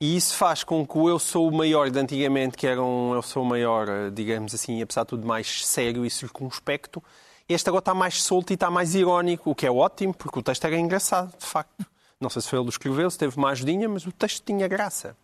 [0.00, 3.14] E isso faz com que o eu sou o maior de antigamente, que era um
[3.14, 7.02] eu sou o maior, eh, digamos assim, apesar de tudo mais sério e circunspecto,
[7.48, 10.42] este agora está mais solto e está mais irónico, o que é ótimo, porque o
[10.42, 11.86] texto era engraçado, de facto.
[12.20, 14.66] Não sei se foi ele que escreveu, se teve uma ajudinha, mas o texto tinha
[14.66, 15.16] graça.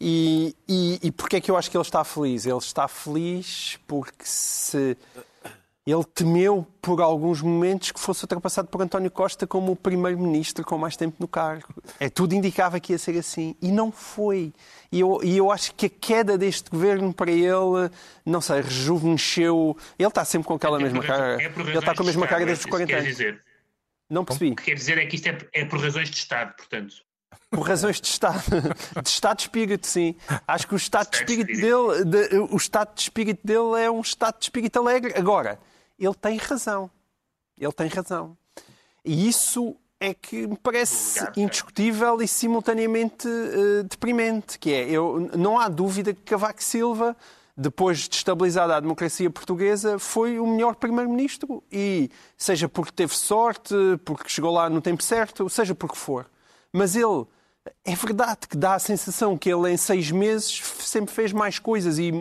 [0.00, 2.46] E, e, e porquê é que eu acho que ele está feliz?
[2.46, 4.96] Ele está feliz porque se
[5.86, 10.78] ele temeu por alguns momentos que fosse ultrapassado por António Costa como o primeiro-ministro com
[10.78, 11.74] mais tempo no cargo.
[12.00, 13.54] É, tudo indicava que ia ser assim.
[13.60, 14.52] E não foi.
[14.90, 17.90] E eu, e eu acho que a queda deste governo para ele,
[18.24, 19.76] não sei, rejuvenesceu.
[19.98, 21.42] Ele está sempre com aquela É mesma por cara.
[21.42, 23.06] é ele está com a mesma cara de desde os Estado, 40 é anos.
[23.06, 23.44] quer dizer.
[24.08, 24.52] Não percebi.
[24.52, 27.03] O que quer dizer é que isto é, é por razões de Estado, portanto.
[27.54, 28.42] Por razões de Estado,
[29.02, 30.14] de Estado de espírito, sim.
[30.46, 34.00] Acho que o estado de espírito dele, de- o estado de espírito dele é um
[34.00, 35.14] estado de espírito alegre.
[35.16, 35.58] Agora,
[35.98, 36.90] ele tem razão.
[37.58, 38.36] Ele tem razão.
[39.04, 45.58] E isso é que me parece indiscutível e simultaneamente eh, deprimente, que é, eu, não
[45.58, 47.16] há dúvida que Cavaco Silva,
[47.56, 51.62] depois de estabilizada a democracia portuguesa, foi o melhor primeiro-ministro.
[51.70, 56.28] E seja porque teve sorte, porque chegou lá no tempo certo, seja porque for.
[56.72, 57.24] Mas ele,
[57.84, 61.98] é verdade que dá a sensação que ele em seis meses sempre fez mais coisas
[61.98, 62.12] e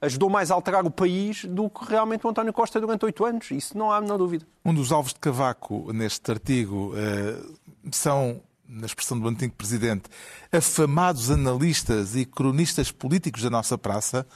[0.00, 3.50] ajudou mais a alterar o país do que realmente o António Costa durante oito anos.
[3.50, 4.46] Isso não há menor dúvida.
[4.64, 7.42] Um dos alvos de Cavaco neste artigo eh,
[7.90, 10.04] são, na expressão do antigo Presidente,
[10.52, 14.26] afamados analistas e cronistas políticos da nossa praça.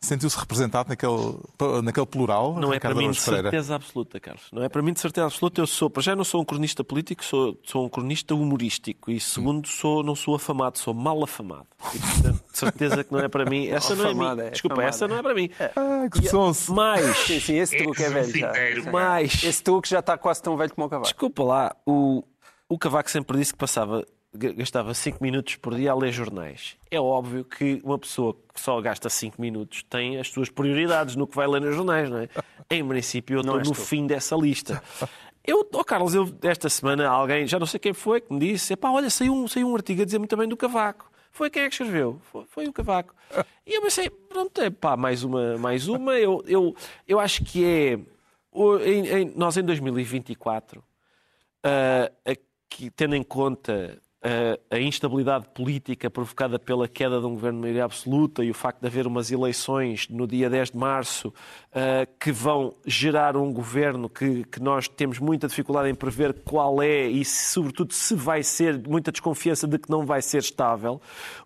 [0.00, 4.44] Sentiu-se representado naquele, naquele plural, Não é para mim de certeza absoluta, Carlos.
[4.52, 5.60] Não é para mim de certeza absoluta.
[5.62, 9.10] Eu sou, para já não sou um cronista político, sou, sou um cronista humorístico.
[9.10, 11.66] E segundo, sou, não sou afamado, sou mal afamado.
[11.94, 13.66] E, portanto, de certeza que não é para mim.
[13.72, 14.48] Essa não é Afamado, minha.
[14.48, 14.88] é Desculpa, afamado.
[14.94, 15.50] essa não é para mim.
[15.60, 16.74] Ah, que sonso.
[16.74, 18.90] Mais, Sim, sim, esse É truque é velho já.
[18.92, 19.42] mais.
[19.42, 21.08] Esse truque já está quase tão velho como o Cavaco.
[21.08, 22.22] Desculpa lá, o,
[22.68, 24.04] o Cavaco sempre disse que passava,
[24.36, 26.76] gastava 5 minutos por dia a ler jornais.
[26.90, 31.26] É óbvio que uma pessoa que só gasta 5 minutos tem as suas prioridades no
[31.26, 32.28] que vai ler nos jornais, não é?
[32.70, 34.82] Em princípio, eu estou no fim dessa lista.
[35.46, 38.72] Eu, oh Carlos, eu, esta semana alguém, já não sei quem foi, que me disse:
[38.72, 41.10] epá, olha, saiu um, saiu um artigo a dizer muito bem do Cavaco.
[41.30, 42.18] Foi quem é que escreveu?
[42.32, 43.14] Foi, foi o Cavaco.
[43.66, 46.14] E eu pensei, pronto, é pá, mais uma, mais uma.
[46.18, 46.74] Eu, eu,
[47.06, 47.92] eu acho que é.
[48.84, 50.82] em- em- nós em 2024
[51.62, 53.98] ah, aqui, tendo em conta
[54.70, 58.80] a instabilidade política provocada pela queda de um governo de maioria absoluta e o facto
[58.80, 61.32] de haver umas eleições no dia 10 de março
[62.18, 67.06] que vão gerar um governo que, que nós temos muita dificuldade em prever qual é
[67.06, 71.00] e, sobretudo, se vai ser, muita desconfiança de que não vai ser estável,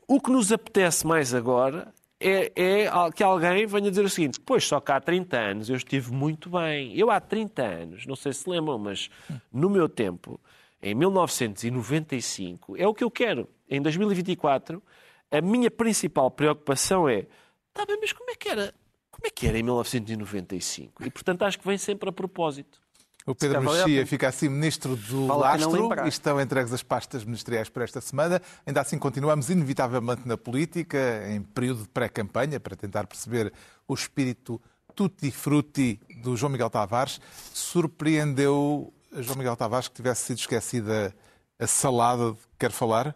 [0.07, 4.65] o que nos apetece mais agora é, é que alguém venha dizer o seguinte: pois
[4.65, 6.97] só que há 30 anos eu estive muito bem.
[6.97, 9.09] Eu há 30 anos, não sei se lembram, mas
[9.51, 10.39] no meu tempo,
[10.83, 13.49] em 1995, é o que eu quero.
[13.69, 14.83] Em 2024,
[15.31, 17.27] a minha principal preocupação é:
[17.73, 18.75] tá bem, mas como é que era?
[19.11, 21.05] Como é que era em 1995?
[21.05, 22.81] E portanto acho que vem sempre a propósito.
[23.27, 26.83] O Pedro Mexia fica assim ministro do Vale a pena Lastro e estão entregues as
[26.83, 28.41] pastas ministeriais para esta semana.
[28.65, 33.53] Ainda assim, continuamos inevitavelmente na política, em período de pré-campanha, para tentar perceber
[33.87, 34.61] o espírito
[34.95, 37.21] tutti-frutti do João Miguel Tavares.
[37.53, 41.15] Surpreendeu João Miguel Tavares que tivesse sido esquecida
[41.59, 43.15] a salada de que quer falar?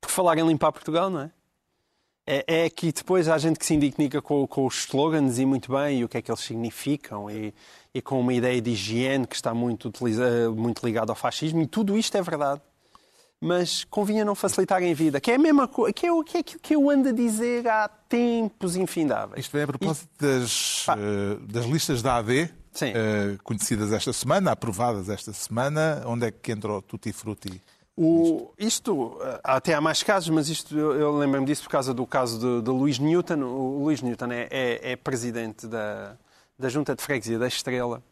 [0.00, 1.30] Por falar em limpar Portugal, não é?
[2.26, 5.70] É, é que depois há gente que se indignica com, com os slogans e muito
[5.72, 7.54] bem, e o que é que eles significam, e,
[7.94, 11.66] e com uma ideia de higiene que está muito, utiliza, muito ligada ao fascismo, e
[11.68, 12.60] tudo isto é verdade.
[13.40, 16.38] Mas convinha não facilitarem a vida, que é a mesma coisa, que é o que,
[16.38, 19.44] é aquilo que eu ando a dizer há tempos infindáveis.
[19.44, 22.92] Isto vem a propósito das, eh, das listas da AD, Sim.
[22.94, 26.02] eh, conhecidas esta semana, aprovadas esta semana.
[26.06, 27.60] Onde é que entrou Tutti Frutti?
[27.96, 31.94] O, isto, eh, até há mais casos, mas isto eu, eu lembro-me disso por causa
[31.94, 33.40] do caso de, de Luís Newton.
[33.42, 36.16] O Luís Newton é, é- é presidente da,
[36.58, 38.02] da Junta de Freguesia da Estrela.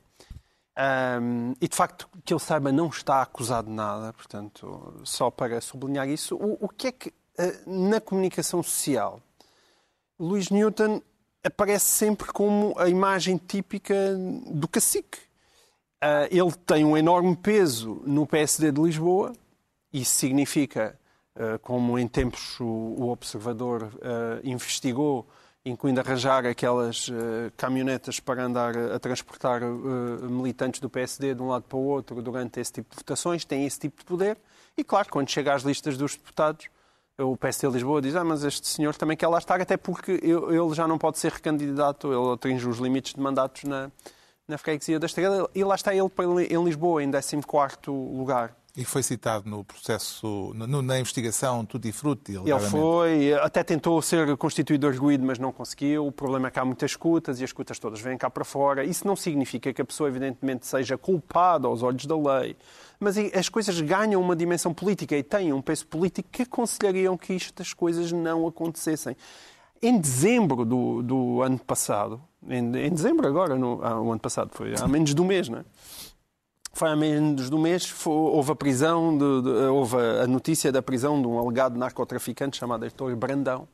[0.76, 4.12] Ahm, e de facto, que ele saiba, não está acusado de nada.
[4.12, 9.20] Portanto, só para sublinhar isso, o, o que é que eh, na comunicação social
[10.18, 11.02] Luís Newton
[11.44, 13.94] aparece sempre como a imagem típica
[14.46, 15.18] do cacique.
[16.00, 19.32] Ah, ele tem um enorme peso no PSD de Lisboa.
[19.92, 20.98] Isso significa,
[21.36, 25.28] ah, como em tempos o, Observador ah, investigou,
[25.64, 27.10] incluindo arranjar aquelas
[27.56, 32.60] caminhonetas para andar a, transportar militantes do PSD de um lado para o outro durante
[32.60, 34.36] esse tipo de votações, tem esse tipo de poder.
[34.76, 36.68] E claro, quando chega às listas dos deputados,
[37.18, 40.74] o PSD Lisboa diz, ah, mas este senhor também quer lá estar, até porque ele
[40.74, 43.90] já não pode ser recandidato, ele atinge os limites de mandatos na,
[44.48, 46.08] na freguesia da Estrela, e lá está ele
[46.50, 48.56] em Lisboa, em 14º lugar.
[48.76, 52.32] E foi citado no processo, no, na investigação Tutti Frutti.
[52.32, 56.08] Ele foi, até tentou ser constituído arguído, mas não conseguiu.
[56.08, 58.82] O problema é que há muitas escutas e as escutas todas vêm cá para fora.
[58.84, 62.56] Isso não significa que a pessoa, evidentemente, seja culpada aos olhos da lei.
[62.98, 67.34] Mas as coisas ganham uma dimensão política e têm um peso político que aconselhariam que
[67.34, 69.16] estas coisas não acontecessem.
[69.82, 74.50] Em dezembro do, do ano passado, em, em dezembro agora, no, ah, o ano passado,
[74.52, 75.64] foi há menos de um mês, não é?
[76.74, 80.82] foi há menos do mês, foi, houve a prisão, de, de, houve a notícia da
[80.82, 83.68] prisão de um alegado narcotraficante chamado Heitor Brandão.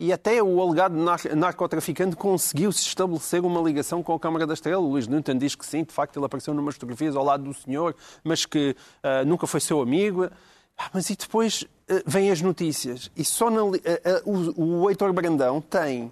[0.00, 0.94] E até o alegado
[1.36, 4.82] narcotraficante conseguiu se estabelecer uma ligação com a Câmara da Estrela.
[4.82, 7.54] O Luís Newton diz que sim, de facto ele apareceu numas fotografias ao lado do
[7.54, 8.74] senhor, mas que
[9.04, 10.28] uh, nunca foi seu amigo.
[10.76, 13.10] Ah, mas e depois uh, vêm as notícias.
[13.16, 13.78] E só na, uh,
[14.24, 16.10] o, o Heitor Brandão tem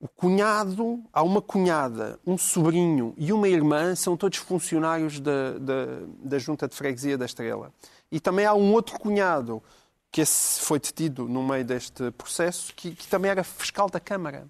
[0.00, 5.86] o cunhado, há uma cunhada, um sobrinho e uma irmã, são todos funcionários da, da,
[6.24, 7.70] da Junta de Freguesia da Estrela.
[8.10, 9.62] E também há um outro cunhado,
[10.10, 14.48] que foi detido no meio deste processo, que, que também era fiscal da Câmara.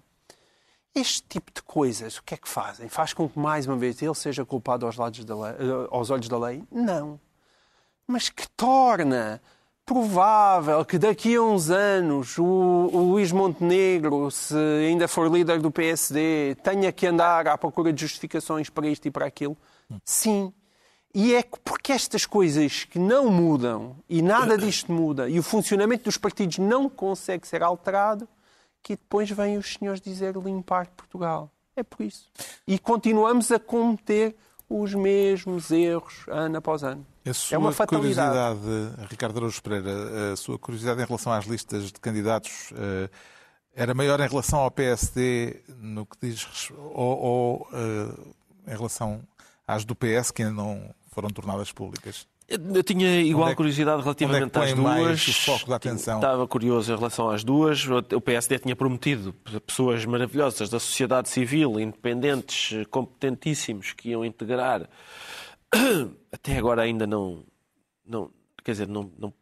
[0.93, 2.89] Este tipo de coisas, o que é que fazem?
[2.89, 5.55] Faz com que, mais uma vez, ele seja culpado aos, lados da lei,
[5.89, 6.63] aos olhos da lei?
[6.69, 7.19] Não.
[8.05, 9.41] Mas que torna
[9.85, 15.71] provável que daqui a uns anos o, o, Luís Montenegro, se ainda for líder do
[15.71, 19.57] PSD, tenha que andar à procura de justificações para isto e para aquilo?
[20.03, 20.53] Sim.
[21.13, 26.05] E é porque estas coisas que não mudam e nada disto muda e o funcionamento
[26.05, 28.27] dos partidos não consegue ser alterado,
[28.81, 31.51] que depois vêm os senhores dizer limpar Portugal.
[31.75, 32.29] É por isso.
[32.67, 34.35] E continuamos a cometer
[34.69, 37.05] os mesmos erros ano após ano.
[37.25, 38.59] A sua é uma fatalidade.
[38.59, 43.09] curiosidade, Ricardo Araújo Pereira, a sua curiosidade em relação às listas de candidatos eh,
[43.75, 48.35] era maior em relação ao PSD no que diz ou, ou uh,
[48.67, 49.21] em relação
[49.65, 52.27] às do PS que ainda não foram tornadas públicas?
[52.47, 55.27] Eu tinha igual é curiosidade relativamente é às duas.
[55.27, 56.15] O foco da atenção?
[56.15, 57.85] Estava curioso em relação às duas.
[57.87, 59.33] O PSD tinha prometido
[59.65, 64.89] pessoas maravilhosas da sociedade civil, independentes, competentíssimos, que iam integrar
[66.31, 67.43] até agora ainda não,
[68.05, 68.29] não
[68.63, 69.33] quer dizer, não, não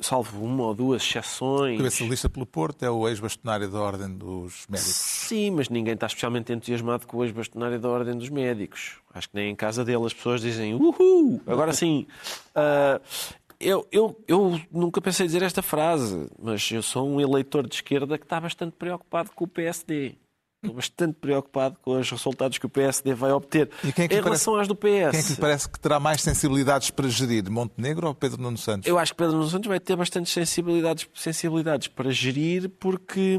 [0.00, 1.80] salvo uma ou duas exceções.
[1.80, 4.94] O cabeça pelo Porto é o ex-bastonário da Ordem dos Médicos.
[4.94, 8.96] Sim, mas ninguém está especialmente entusiasmado com o ex-bastonário da Ordem dos Médicos.
[9.12, 11.40] Acho que nem em casa dele as pessoas dizem uhul!
[11.46, 12.06] Agora sim,
[12.54, 13.00] uh,
[13.60, 18.16] eu, eu, eu nunca pensei dizer esta frase, mas eu sou um eleitor de esquerda
[18.16, 20.14] que está bastante preocupado com o PSD.
[20.60, 23.70] Estou bastante preocupado com os resultados que o PSD vai obter.
[23.84, 24.82] É em relação parece, às do PS.
[24.82, 27.48] Quem é que lhe parece que terá mais sensibilidades para gerir?
[27.48, 28.88] Montenegro ou Pedro Nuno Santos?
[28.88, 33.38] Eu acho que Pedro Nuno Santos vai ter bastantes sensibilidades, sensibilidades para gerir, porque.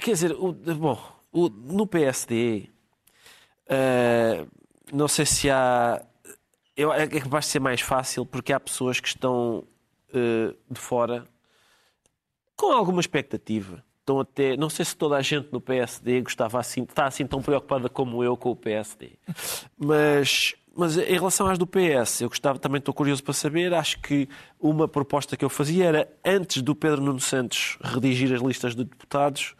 [0.00, 0.98] Quer dizer, o, bom,
[1.30, 4.46] o, no PSD, uh, eh,
[4.90, 6.02] não sei se há.
[6.74, 9.64] Eu, é que vai ser mais fácil porque há pessoas que estão
[10.14, 11.26] uh, de fora
[12.56, 14.56] com alguma expectativa estão até.
[14.56, 18.24] Não sei se toda a gente no PSD gostava assim, está assim tão preocupada como
[18.24, 19.10] eu com o PSD.
[19.76, 23.74] Mas, mas em relação às do PS, eu gostava, também estou curioso para saber.
[23.74, 28.40] Acho que uma proposta que eu fazia era, antes do Pedro Nuno Santos redigir as
[28.40, 29.54] listas de deputados,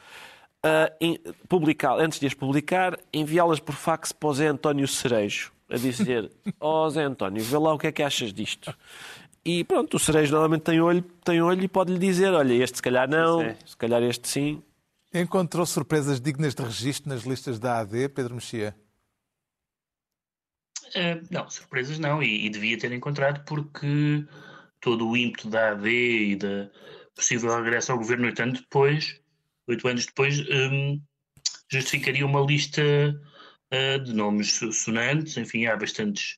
[0.64, 5.76] uh, publicar, antes de as publicar, enviá-las por fax para o Zé António Cerejo, a
[5.76, 8.74] dizer: Ó oh, Zé António, vê lá o que é que achas disto.
[9.50, 12.82] E pronto, o cerejo normalmente tem olho, tem olho e pode-lhe dizer: olha, este se
[12.82, 13.56] calhar não, é.
[13.64, 14.62] se calhar este sim.
[15.14, 18.76] Encontrou surpresas dignas de registro nas listas da AD, Pedro Mexia?
[20.88, 24.26] Uh, não, surpresas não, e, e, devia ter encontrado porque
[24.82, 26.70] todo o ímpeto da AD e da
[27.14, 29.18] possível regresso ao governo oito anos depois,
[29.66, 31.00] oito anos depois, um,
[31.72, 36.36] justificaria uma lista uh, de nomes sonantes, enfim, há bastantes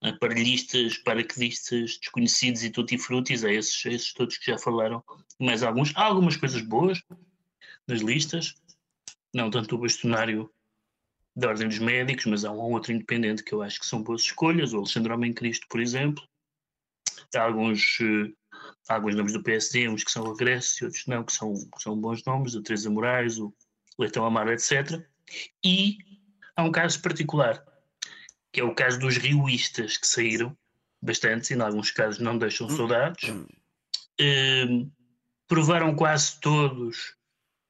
[0.00, 5.02] aparelhistas, paraquedistas desconhecidos e tutti-frutis, é esses, é esses todos que já falaram,
[5.38, 5.92] mais alguns.
[5.96, 7.02] Há algumas coisas boas
[7.86, 8.54] nas listas,
[9.34, 10.50] não tanto o bastonário
[11.34, 14.22] da Ordem dos Médicos, mas há um outro independente que eu acho que são boas
[14.22, 16.22] escolhas, o Alexandre Homem Cristo, por exemplo.
[17.34, 18.34] Há alguns, uh,
[18.88, 21.82] há alguns nomes do PSD, uns que são regressos e outros não, que são, que
[21.82, 23.54] são bons nomes, a Teresa Moraes, o
[23.98, 25.04] Leitão Amaro, etc.
[25.64, 25.98] E
[26.56, 27.64] há um caso particular
[28.58, 30.56] que é o caso dos rioístas que saíram,
[31.00, 33.30] bastantes, e em alguns casos não deixam saudades.
[34.20, 34.90] Um,
[35.46, 37.14] provaram quase todos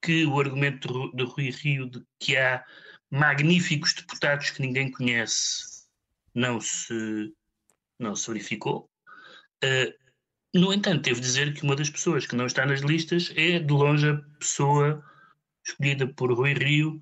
[0.01, 2.65] que o argumento de Rui Rio de que há
[3.11, 5.85] magníficos deputados que ninguém conhece
[6.33, 7.31] não se,
[7.99, 8.89] não se verificou.
[9.63, 9.93] Uh,
[10.55, 13.71] no entanto, devo dizer que uma das pessoas que não está nas listas é, de
[13.71, 15.03] longe, a pessoa
[15.63, 16.99] escolhida por Rui Rio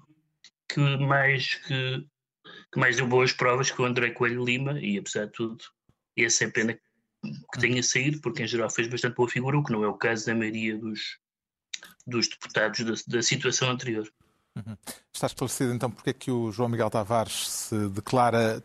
[0.67, 2.05] que mais, que,
[2.71, 5.57] que mais deu boas provas que o André Coelho Lima, e apesar de tudo,
[6.17, 9.63] essa é a pena que tenha saído, porque em geral fez bastante boa figura, o
[9.63, 11.17] que não é o caso da maioria dos,
[12.05, 14.11] dos deputados da, da situação anterior.
[14.55, 14.77] Uhum.
[15.13, 18.63] Está esclarecido então porque é que o João Miguel Tavares se declara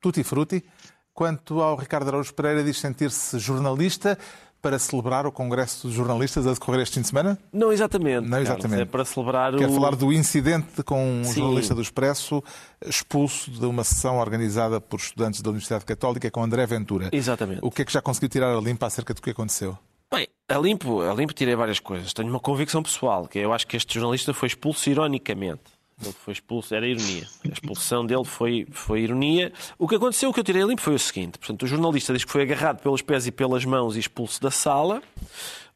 [0.00, 0.64] tutti frutti.
[1.12, 4.16] Quanto ao Ricardo Araújo Pereira, diz sentir-se jornalista
[4.60, 7.38] para celebrar o Congresso dos Jornalistas a decorrer este fim de semana?
[7.52, 8.28] Não exatamente.
[8.28, 8.70] Não exatamente.
[8.70, 9.72] Carlos, é para celebrar Quer o...
[9.72, 11.40] falar do incidente com um Sim.
[11.40, 12.42] jornalista do Expresso
[12.84, 17.08] expulso de uma sessão organizada por estudantes da Universidade Católica com André Ventura.
[17.12, 17.60] Exatamente.
[17.62, 19.78] O que é que já conseguiu tirar a limpa acerca do que aconteceu?
[20.10, 22.12] Bem, a limpo, a limpo tirei várias coisas.
[22.12, 25.77] Tenho uma convicção pessoal, que eu acho que este jornalista foi expulso ironicamente.
[26.02, 27.26] Ele foi expulso, era ironia.
[27.44, 29.52] A expulsão dele foi, foi ironia.
[29.78, 32.24] O que aconteceu, o que eu tirei limpo foi o seguinte: portanto, o jornalista diz
[32.24, 35.02] que foi agarrado pelos pés e pelas mãos e expulso da sala.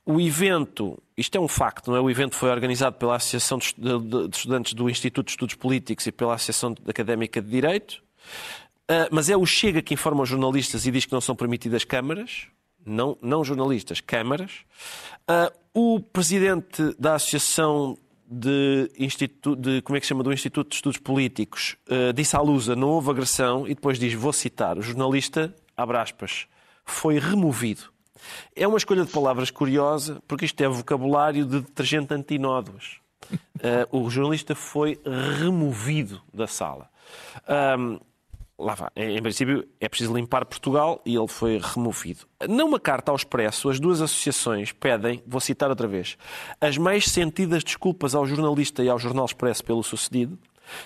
[0.05, 2.01] O evento, isto é um facto, não é?
[2.01, 6.35] O evento foi organizado pela Associação de Estudantes do Instituto de Estudos Políticos e pela
[6.35, 8.03] Associação Académica de Direito.
[8.89, 11.85] Ah, mas é o Chega que informa os jornalistas e diz que não são permitidas
[11.85, 12.49] câmaras
[12.85, 14.51] não, não jornalistas, câmaras.
[15.23, 17.97] Uh, o presidente da Associação
[18.33, 22.41] de, Instituto, de, como é que chama, do Instituto de Estudos Políticos uh, disse à
[22.41, 26.47] Lusa não houve agressão e depois diz, vou citar, o jornalista, abre aspas,
[26.85, 27.93] foi removido.
[28.55, 32.97] É uma escolha de palavras curiosa, porque isto é vocabulário de detergente antinóduas.
[33.33, 34.99] Uh, o jornalista foi
[35.39, 36.89] removido da sala.
[37.79, 38.01] Um,
[38.63, 38.91] lá vá.
[38.97, 42.21] Em princípio, é preciso limpar Portugal e ele foi removido.
[42.49, 46.17] Numa carta ao Expresso, as duas associações pedem, vou citar outra vez,
[46.61, 50.39] as mais sentidas desculpas ao jornalista e ao Jornal Expresso pelo sucedido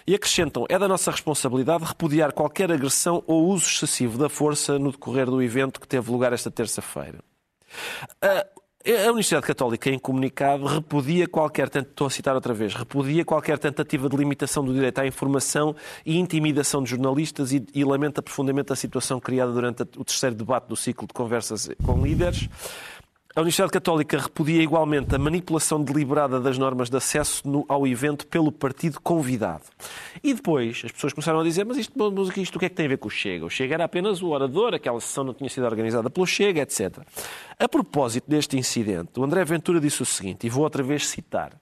[0.06, 4.90] e acrescentam: é da nossa responsabilidade repudiar qualquer agressão ou uso excessivo da força no
[4.90, 7.20] decorrer do evento que teve lugar esta terça-feira.
[8.92, 14.08] A Universidade Católica, em comunicado, repudia qualquer, estou a citar outra vez, repudia qualquer tentativa
[14.08, 15.74] de limitação do direito à informação
[16.04, 20.68] e intimidação de jornalistas e, e lamenta profundamente a situação criada durante o terceiro debate
[20.68, 22.48] do ciclo de conversas com líderes.
[23.36, 28.50] A Universidade Católica repudia igualmente a manipulação deliberada das normas de acesso ao evento pelo
[28.50, 29.64] partido convidado.
[30.24, 32.74] E depois as pessoas começaram a dizer: mas isto, mas isto o que é que
[32.74, 33.44] tem a ver com o Chega?
[33.44, 37.00] O Chega era apenas o orador, aquela sessão não tinha sido organizada pelo Chega, etc.
[37.58, 41.60] A propósito deste incidente, o André Ventura disse o seguinte, e vou outra vez citar.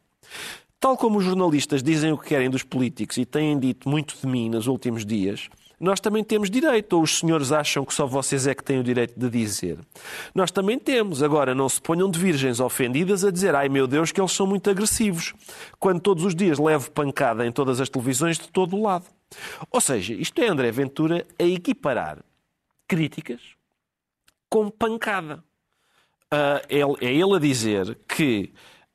[0.79, 4.29] Tal como os jornalistas dizem o que querem dos políticos e têm dito muito de
[4.29, 5.49] mim nos últimos dias,
[5.79, 8.85] nós também temos direito, ou os senhores acham que só vocês é que têm o
[8.85, 9.79] direito de dizer?
[10.35, 11.23] Nós também temos.
[11.23, 14.47] Agora, não se ponham de virgens ofendidas a dizer ai meu Deus que eles são
[14.47, 15.35] muito agressivos,
[15.79, 19.07] quando todos os dias levo pancada em todas as televisões de todo o lado.
[19.71, 22.19] Ou seja, isto é André Ventura a equiparar
[22.87, 23.41] críticas
[24.49, 25.43] com pancada.
[26.33, 28.53] Uh, é ele a dizer que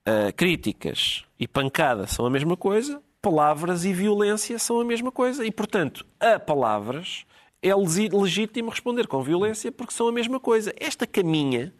[0.07, 5.45] uh, críticas e pancada são a mesma coisa, palavras e violência são a mesma coisa.
[5.45, 7.26] E, portanto, a palavras
[7.61, 10.74] é legítimo responder com violência porque são a mesma coisa.
[10.80, 11.74] Esta caminha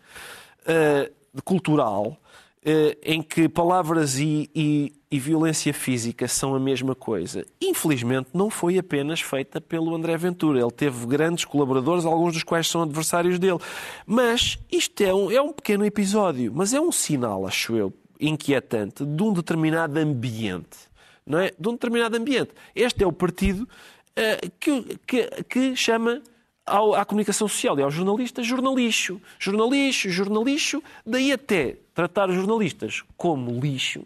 [0.62, 2.18] uh, cultural
[2.66, 8.50] uh, em que palavras e, e, e, violência física são a mesma coisa, infelizmente não
[8.50, 10.60] foi apenas feita pelo André Ventura.
[10.60, 13.60] Ele teve grandes colaboradores, alguns dos quais são adversários dele.
[14.06, 19.06] Mas isto é um, é um pequeno episódio, mas é um sinal, acho eu, inquietante
[19.06, 20.89] de um determinado ambiente
[21.30, 21.52] não é?
[21.58, 22.52] de um determinado ambiente.
[22.76, 26.24] Este é o partido uh, que, que, que, chama
[26.66, 29.22] ao, à comunicação social e aos jornalistas jornalixo.
[29.38, 34.06] Jornalixo, jornalixo, daí até tratar os jornalistas como lixo,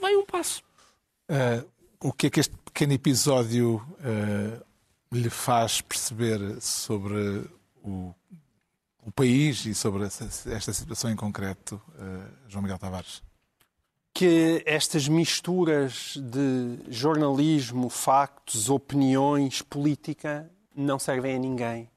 [0.00, 0.62] vai um passo.
[1.28, 1.68] Uh,
[2.00, 4.64] o que é que este pequeno episódio uh,
[5.12, 7.44] lhe faz perceber sobre
[7.82, 8.14] o,
[9.04, 11.80] o país e sobre esta situação em concreto,
[12.48, 13.22] João Miguel Tavares?
[14.12, 21.90] Que estas misturas de jornalismo, factos, opiniões, política não servem a ninguém.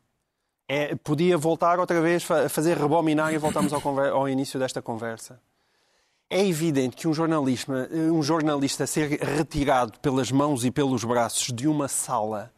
[0.68, 5.42] É, podia voltar outra vez a fazer rebominar e voltamos ao, ao, início desta conversa.
[6.30, 11.68] É evidente que um jornalista, um jornalista ser retirado pelas mãos e pelos braços de
[11.68, 12.54] uma sala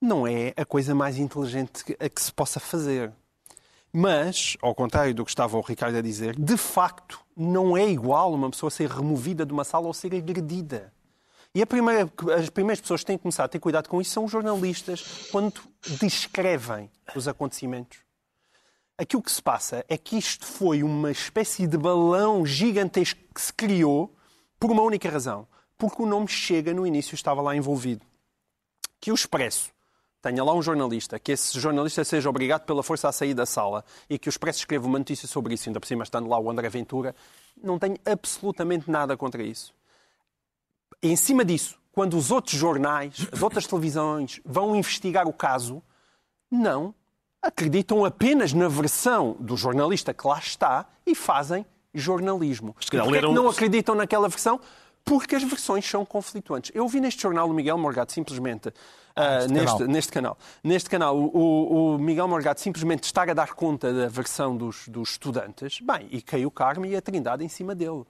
[0.00, 3.12] não é a coisa mais inteligente a que se possa fazer.
[3.92, 8.32] Mas, ao contrário do que estava o Ricardo a dizer, de facto não é igual
[8.34, 10.92] uma pessoa ser removida de uma sala ou ser agredida.
[11.54, 14.24] E primeira, as primeiras pessoas que têm que começar a ter cuidado com isso são
[14.24, 15.60] os jornalistas, quando
[15.98, 17.98] descrevem os acontecimentos.
[18.98, 23.52] Aquilo que se passa é que isto foi uma espécie de balão gigantesco que se
[23.52, 24.12] criou
[24.58, 25.46] Por uma única razão.
[25.76, 28.04] Porque o nome Chega no início estava lá envolvido.
[29.00, 29.70] Que o Expresso
[30.20, 33.84] tenha lá um jornalista, que esse jornalista seja obrigado pela força a sair da sala
[34.10, 36.50] e que o Expresso escreva uma notícia sobre isso, ainda por cima estando lá o
[36.50, 37.14] André Ventura,
[37.62, 39.72] não tenho absolutamente nada contra isso.
[41.02, 45.82] Em cima disso, quando os outros jornais, as outras televisões vão investigar o caso,
[46.50, 46.94] não
[47.40, 51.64] acreditam apenas na versão do jornalista que lá está e fazem
[51.94, 52.74] jornalismo.
[52.90, 54.60] Calhar leram- não acreditam naquela versão?
[55.08, 56.70] Porque as versões são conflituantes.
[56.74, 58.72] Eu vi neste jornal o Miguel Morgado simplesmente,
[59.16, 59.88] ah, Neste canal.
[59.88, 64.56] neste canal, neste canal o, o- Miguel Morgado simplesmente estar a dar conta da versão
[64.56, 68.04] dos, dos estudantes, bem, e caiu o Carme e a Trindade em cima dele.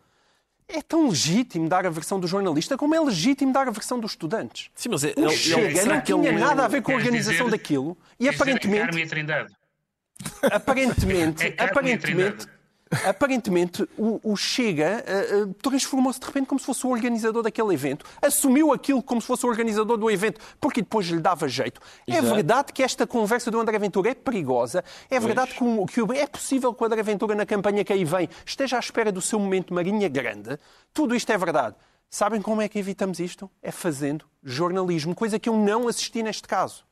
[0.71, 4.11] É tão legítimo dar a versão do jornalista como é legítimo dar a versão dos
[4.11, 4.69] estudantes.
[4.75, 6.83] Sim, mas é- O ele- Chega ele- será não ele tinha leu- nada a ver
[6.83, 9.55] com a organização dizer- daquilo e aparentemente Carme e a Trindade.
[10.43, 12.47] aparentemente, É aparentemente,
[13.07, 18.05] aparentemente o, o Chega ah, transformou-se de repente como se fosse o organizador daquele evento,
[18.21, 21.81] assumiu aquilo como se fosse o organizador do evento, porque depois lhe dava jeito.
[22.07, 22.35] É Exato.
[22.35, 26.73] verdade que esta conversa do André Ventura é perigosa, é verdade que, que é possível
[26.73, 29.75] que o André Ventura na campanha que aí vem esteja à espera do seu momento
[29.75, 30.59] Marinha Grande,
[30.93, 31.77] tudo isto é verdade.
[32.11, 33.51] Sabem como é que evitamos isto?
[33.63, 36.89] É fazendo jornalismo, coisa que eu não assisti neste caso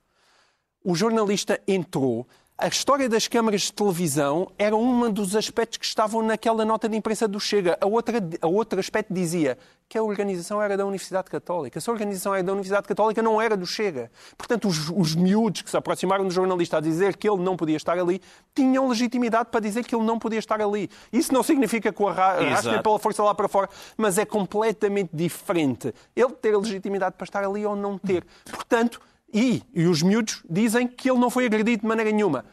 [0.87, 2.29] o jornalista entrou.
[2.59, 6.97] A história das câmaras de televisão era um dos aspectos que estavam naquela nota de
[6.97, 7.77] imprensa do Chega.
[7.79, 11.79] A outra, a outro aspecto dizia que a organização era da Universidade Católica.
[11.79, 14.11] Se a organização era da Universidade Católica, não era do Chega.
[14.39, 17.77] Portanto, os, os miúdos que se aproximaram do jornalista a dizer que ele não podia
[17.77, 18.23] estar ali,
[18.55, 20.89] tinham legitimidade para dizer que ele não podia estar ali.
[21.13, 25.11] Isso não significa que o arra- arrastem pela força lá para fora, mas é completamente
[25.13, 28.25] diferente ele ter legitimidade para estar ali ou não ter.
[28.51, 28.99] Portanto,
[29.33, 32.45] e, e os miúdos dizem que ele não foi agredido de maneira nenhuma.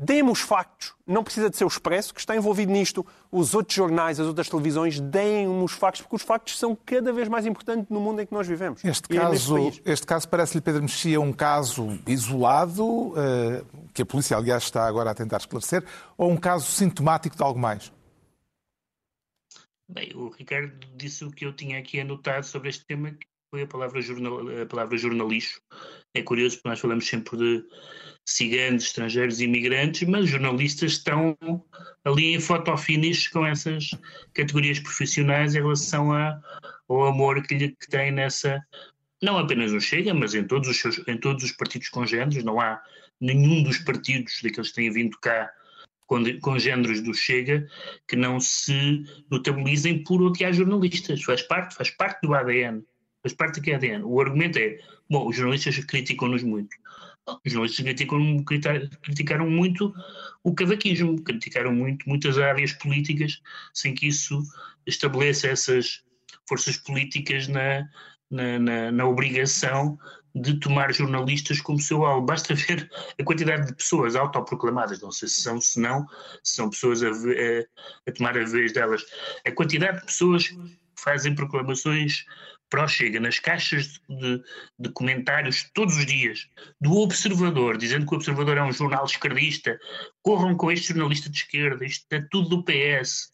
[0.00, 0.94] Dê-me os factos.
[1.04, 3.04] Não precisa de ser o Expresso, que está envolvido nisto.
[3.32, 7.26] Os outros jornais, as outras televisões, deem-me os factos, porque os factos são cada vez
[7.26, 8.84] mais importantes no mundo em que nós vivemos.
[8.84, 14.06] Este E é caso, este caso parece-lhe, Pedro Mexia, um caso isolado, eh, que a
[14.06, 15.84] polícia, aliás, está agora a tentar esclarecer,
[16.16, 17.92] ou um caso sintomático de algo mais?
[19.88, 23.62] Bem, o Ricardo disse o que eu tinha aqui anotado sobre este tema, que foi
[23.62, 25.60] a palavra, jornal, a palavra jornalixo.
[26.14, 27.64] É curioso porque nós falamos sempre de
[28.24, 31.36] ciganos, estrangeiros imigrantes, mas jornalistas estão
[32.04, 33.90] ali em fotofinish com essas
[34.34, 36.38] categorias profissionais em relação a,
[36.88, 38.60] ao amor que, lhe, que tem nessa,
[39.22, 42.60] não apenas no Chega, mas em todos os, seus, em todos os partidos congêneros, não
[42.60, 42.80] há
[43.20, 45.50] nenhum dos partidos daqueles que têm vindo cá
[46.06, 47.66] con- congêneros do Chega
[48.06, 51.22] que não se notabilizem por odiar jornalistas.
[51.22, 52.84] Faz parte, faz parte do ADN.
[53.28, 54.04] Faz parte do ADN.
[54.04, 54.78] O argumento é,
[55.10, 56.74] bom, os jornalistas criticam-nos muito.
[57.44, 58.42] Os jornalistas criticam,
[59.02, 59.92] criticaram muito
[60.42, 63.40] o cavaquismo, criticaram muito muitas áreas políticas
[63.74, 64.42] sem que isso
[64.86, 66.02] estabeleça essas
[66.48, 67.86] forças políticas na,
[68.30, 69.98] na, na, na obrigação
[70.34, 72.24] de tomar jornalistas como seu alvo.
[72.26, 72.88] Basta ver
[73.20, 76.06] a quantidade de pessoas autoproclamadas, não sei se são, se não,
[76.42, 77.64] se são pessoas a, a-
[78.08, 79.04] a tomar a vez delas.
[79.46, 80.56] A quantidade de pessoas que
[80.98, 82.24] fazem proclamações
[82.70, 84.42] pró-chega nas caixas de,
[84.78, 86.46] de comentários todos os dias
[86.80, 89.78] do Observador, dizendo que o Observador é um jornal esquerdista,
[90.22, 93.30] corram com este jornalista de esquerda, isto é tudo do PS.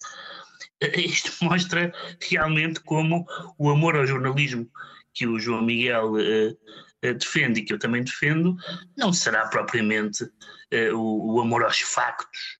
[0.97, 1.93] Isto mostra
[2.29, 3.27] realmente como
[3.59, 4.71] o amor ao jornalismo
[5.13, 6.57] que o João Miguel eh,
[7.03, 8.57] eh, defende e que eu também defendo,
[8.97, 10.29] não será propriamente
[10.71, 12.59] eh, o, o amor aos factos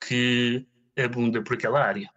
[0.00, 0.64] que
[0.96, 2.08] abunda por aquela área.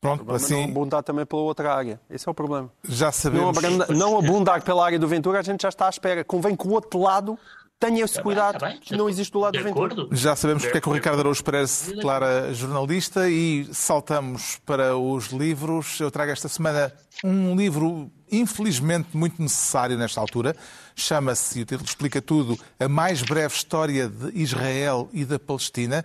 [0.00, 2.00] Pronto, Mas assim não abundar também pela outra área.
[2.08, 2.70] Esse é o problema.
[2.84, 3.58] já Não, sabemos.
[3.64, 6.22] abunda- não abundar pela área do Ventura, a gente já está à espera.
[6.24, 7.36] Convém que o outro lado
[7.80, 8.78] tenha esse Tá bem, cuidado tá bem.
[8.80, 9.92] que não existe do lado De do Ventura.
[9.94, 10.08] acordo?
[10.16, 11.18] Já sabemos porque é que o Ricardo.
[11.20, 15.98] Araújo Pereira se declara jornalista e saltamos para os livros.
[16.00, 16.92] Eu trago esta semana
[17.24, 20.54] um livro, infelizmente, muito necessário nesta altura.
[20.94, 26.04] Chama-se, e o título explica tudo, A Mais Breve História de Israel e da Palestina.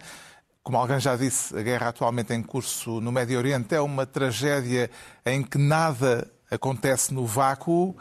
[0.63, 4.89] Como alguém já disse, a guerra atualmente em curso no Médio Oriente é uma tragédia
[5.25, 7.93] em que nada acontece no vácuo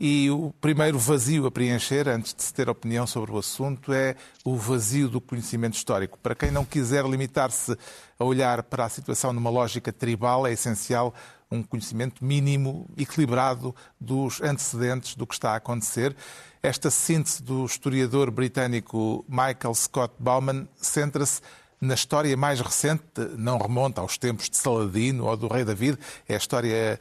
[0.00, 4.16] e o primeiro vazio a preencher, antes de se ter opinião sobre o assunto, é
[4.44, 6.18] o vazio do conhecimento histórico.
[6.18, 7.78] Para quem não quiser limitar-se
[8.18, 11.14] a olhar para a situação numa lógica tribal, é essencial
[11.48, 16.16] um conhecimento mínimo, equilibrado dos antecedentes do que está a acontecer.
[16.60, 21.40] Esta síntese do historiador britânico Michael Scott Bauman centra-se
[21.80, 23.02] na história mais recente,
[23.36, 25.98] não remonta aos tempos de Saladino ou do rei David,
[26.28, 26.98] é a história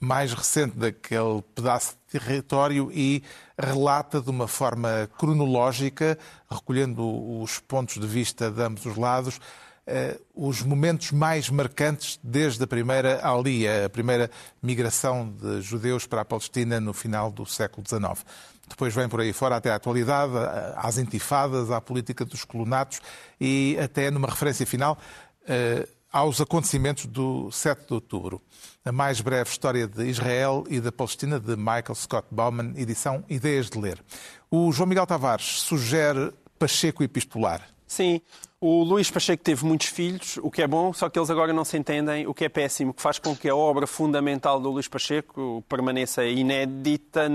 [0.00, 3.22] mais recente daquele pedaço de território e
[3.58, 6.18] relata de uma forma cronológica,
[6.50, 9.40] recolhendo os pontos de vista de ambos os lados,
[9.86, 14.30] eh, os momentos mais marcantes desde a primeira alia, a primeira
[14.62, 18.24] migração de judeus para a Palestina no final do século XIX.
[18.68, 20.32] Depois vem por aí fora até à atualidade,
[20.76, 23.00] às intifadas, à política dos colonatos
[23.40, 24.98] e até numa referência final
[25.46, 28.40] eh, aos acontecimentos do 7 de outubro.
[28.84, 33.68] A mais breve história de Israel e da Palestina, de Michael Scott Bauman, edição Ideias
[33.68, 34.02] de Ler.
[34.50, 37.73] O João Miguel Tavares sugere Pacheco Epistolar.
[37.86, 38.20] Sim,
[38.66, 41.66] o Luís Pacheco teve muitos filhos, o que é bom, só que eles agora não
[41.66, 44.88] se entendem, o que é péssimo, que faz com que a obra fundamental do Luís
[44.88, 47.28] Pacheco permaneça inédita,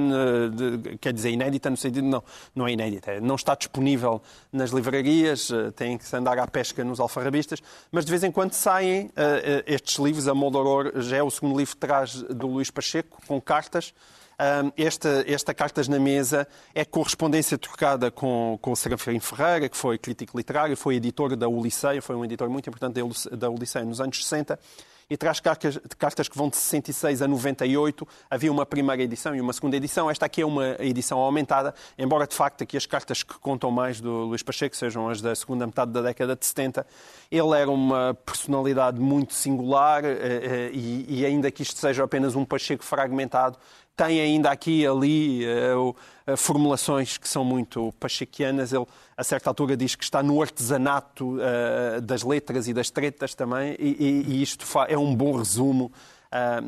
[1.00, 2.24] quer dizer, inédita no sentido, não,
[2.56, 6.84] não é inédita, não está disponível nas livrarias, eh, tem que se andar à pesca
[6.84, 11.18] nos alfarrabistas, mas de vez em quando saem eh, eh, estes livros, a Moldoror já
[11.18, 13.94] é o segundo livro que traz do Luís Pacheco, com cartas,
[14.78, 19.98] esta, esta Cartas na Mesa é correspondência trocada com, com o Serafim Ferreira, que foi
[19.98, 24.24] crítico literário, foi editor da Ulisseia, foi um editor muito importante da Ulisseia nos anos
[24.24, 24.58] 60
[25.10, 28.08] e traz cartas, cartas que vão de 66 a 98.
[28.30, 30.10] Havia uma primeira edição e uma segunda edição.
[30.10, 34.00] Esta aqui é uma edição aumentada, embora de facto aqui as cartas que contam mais
[34.00, 36.86] do Luís Pacheco sejam as da segunda metade da década de 70.
[37.32, 42.46] Ele era uma personalidade muito singular eh, eh, e, ainda que isto seja apenas um
[42.46, 43.58] Pacheco fragmentado,
[44.00, 48.72] tem ainda aqui e ali uh, uh, formulações que são muito pachequianas.
[48.72, 48.86] Ele,
[49.18, 53.76] a certa altura, diz que está no artesanato uh, das letras e das tretas também,
[53.78, 55.92] e, isto é um bom resumo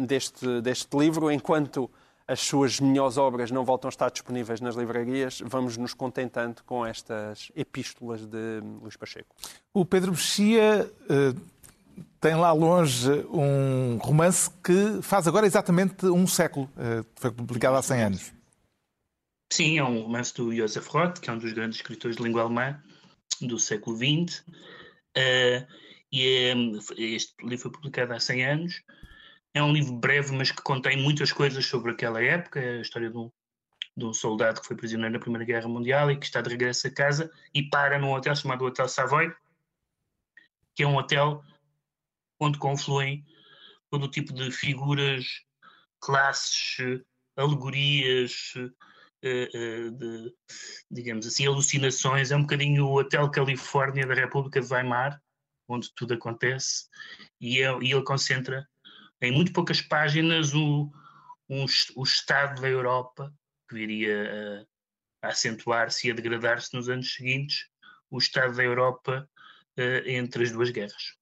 [0.07, 1.32] deste, deste livro.
[1.32, 1.89] Enquanto
[2.27, 6.86] as suas melhores obras não voltam a estar disponíveis nas livrarias, vamos nos contentando com
[6.86, 9.34] estas epístolas de Luís Pacheco.
[9.73, 10.91] O Pedro Mexia
[12.19, 16.69] tem lá longe um romance que faz agora exatamente um século.
[16.77, 18.33] Eh, foi publicado há 100 anos.
[19.51, 22.43] Sim, é um romance do Josef Roth, que é um dos grandes escritores de língua
[22.43, 22.81] alemã
[23.41, 24.39] do século XX.
[24.39, 24.47] Uh,
[25.15, 25.67] eh,
[26.11, 26.53] e é,
[27.15, 28.81] este livro foi publicado há 100 anos.
[29.53, 32.59] É um livro breve, mas que contém muitas coisas sobre aquela época.
[32.59, 33.29] A história de um,
[33.95, 36.87] de um soldado que foi prisioneiro na Primeira Guerra Mundial e que está de regresso
[36.87, 39.33] a casa e para num hotel chamado Hotel Savoy,
[40.75, 41.43] que é um hotel
[42.41, 43.23] onde confluem
[43.89, 45.25] todo o tipo de figuras,
[46.01, 47.03] classes,
[47.37, 48.53] alegorias,
[49.23, 50.33] eh, eh, de,
[50.89, 52.31] digamos assim, alucinações.
[52.31, 55.21] É um bocadinho o Hotel Califórnia da República de Weimar,
[55.67, 56.87] onde tudo acontece,
[57.39, 58.67] e, é, ele concentra
[59.21, 60.91] em muito poucas páginas o,
[61.47, 61.65] um,
[61.95, 63.33] o estado da Europa,
[63.69, 64.65] que viria
[65.21, 67.69] a, a acentuar-se e a degradar-se nos anos seguintes,
[68.09, 69.29] o estado da Europa
[69.77, 71.20] uh, entre as duas guerras.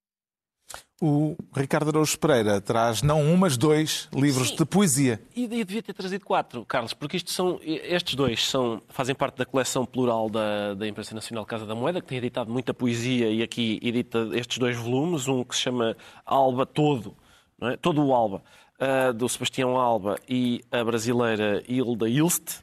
[1.02, 4.56] O Ricardo Araújo Pereira traz não um, mas dois livros Sim.
[4.56, 5.18] de poesia.
[5.34, 9.38] E, e devia ter trazido quatro, Carlos, porque isto são, estes dois são, fazem parte
[9.38, 13.30] da coleção plural da, da Imprensa Nacional Casa da Moeda, que tem editado muita poesia
[13.30, 15.96] e aqui edita estes dois volumes, um que se chama
[16.26, 17.16] Alba Todo,
[17.62, 17.78] é?
[17.78, 18.42] todo o Alba,
[18.78, 22.58] uh, do Sebastião Alba e a brasileira Hilda Ilst,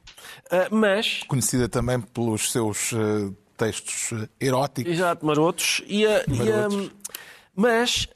[0.52, 1.24] uh, mas...
[1.28, 4.94] Conhecida também pelos seus uh, textos eróticos.
[4.94, 5.82] Exato, marotos.
[5.88, 6.38] E a, marotos.
[6.38, 7.08] E a,
[7.60, 8.08] mas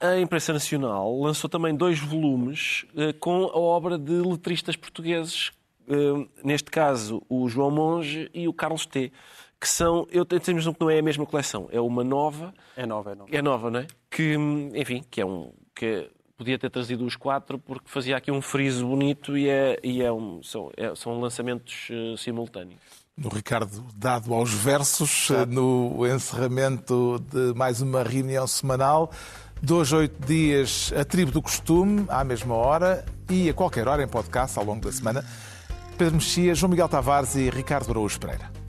[0.00, 5.52] a, a imprensa nacional lançou também dois volumes uh, com a obra de letristas portugueses,
[5.86, 9.12] uh, neste caso o João Monge e o Carlos T.
[9.60, 12.52] Que são, eu tenho que não é a mesma coleção, é uma nova.
[12.76, 13.36] É nova, é nova.
[13.36, 13.86] É nova, não é?
[14.10, 14.34] Que,
[14.74, 15.52] enfim, que é um.
[15.72, 20.02] Que podia ter trazido os quatro porque fazia aqui um friso bonito e, é, e
[20.02, 27.54] é um, são, é, são lançamentos simultâneos no Ricardo dado aos versos, no encerramento de
[27.54, 29.10] mais uma reunião semanal.
[29.62, 34.08] Dois, oito dias, a tribo do costume, à mesma hora e a qualquer hora em
[34.08, 35.24] podcast ao longo da semana.
[35.96, 38.63] Pedro Mexia, João Miguel Tavares e Ricardo Araújo Pereira.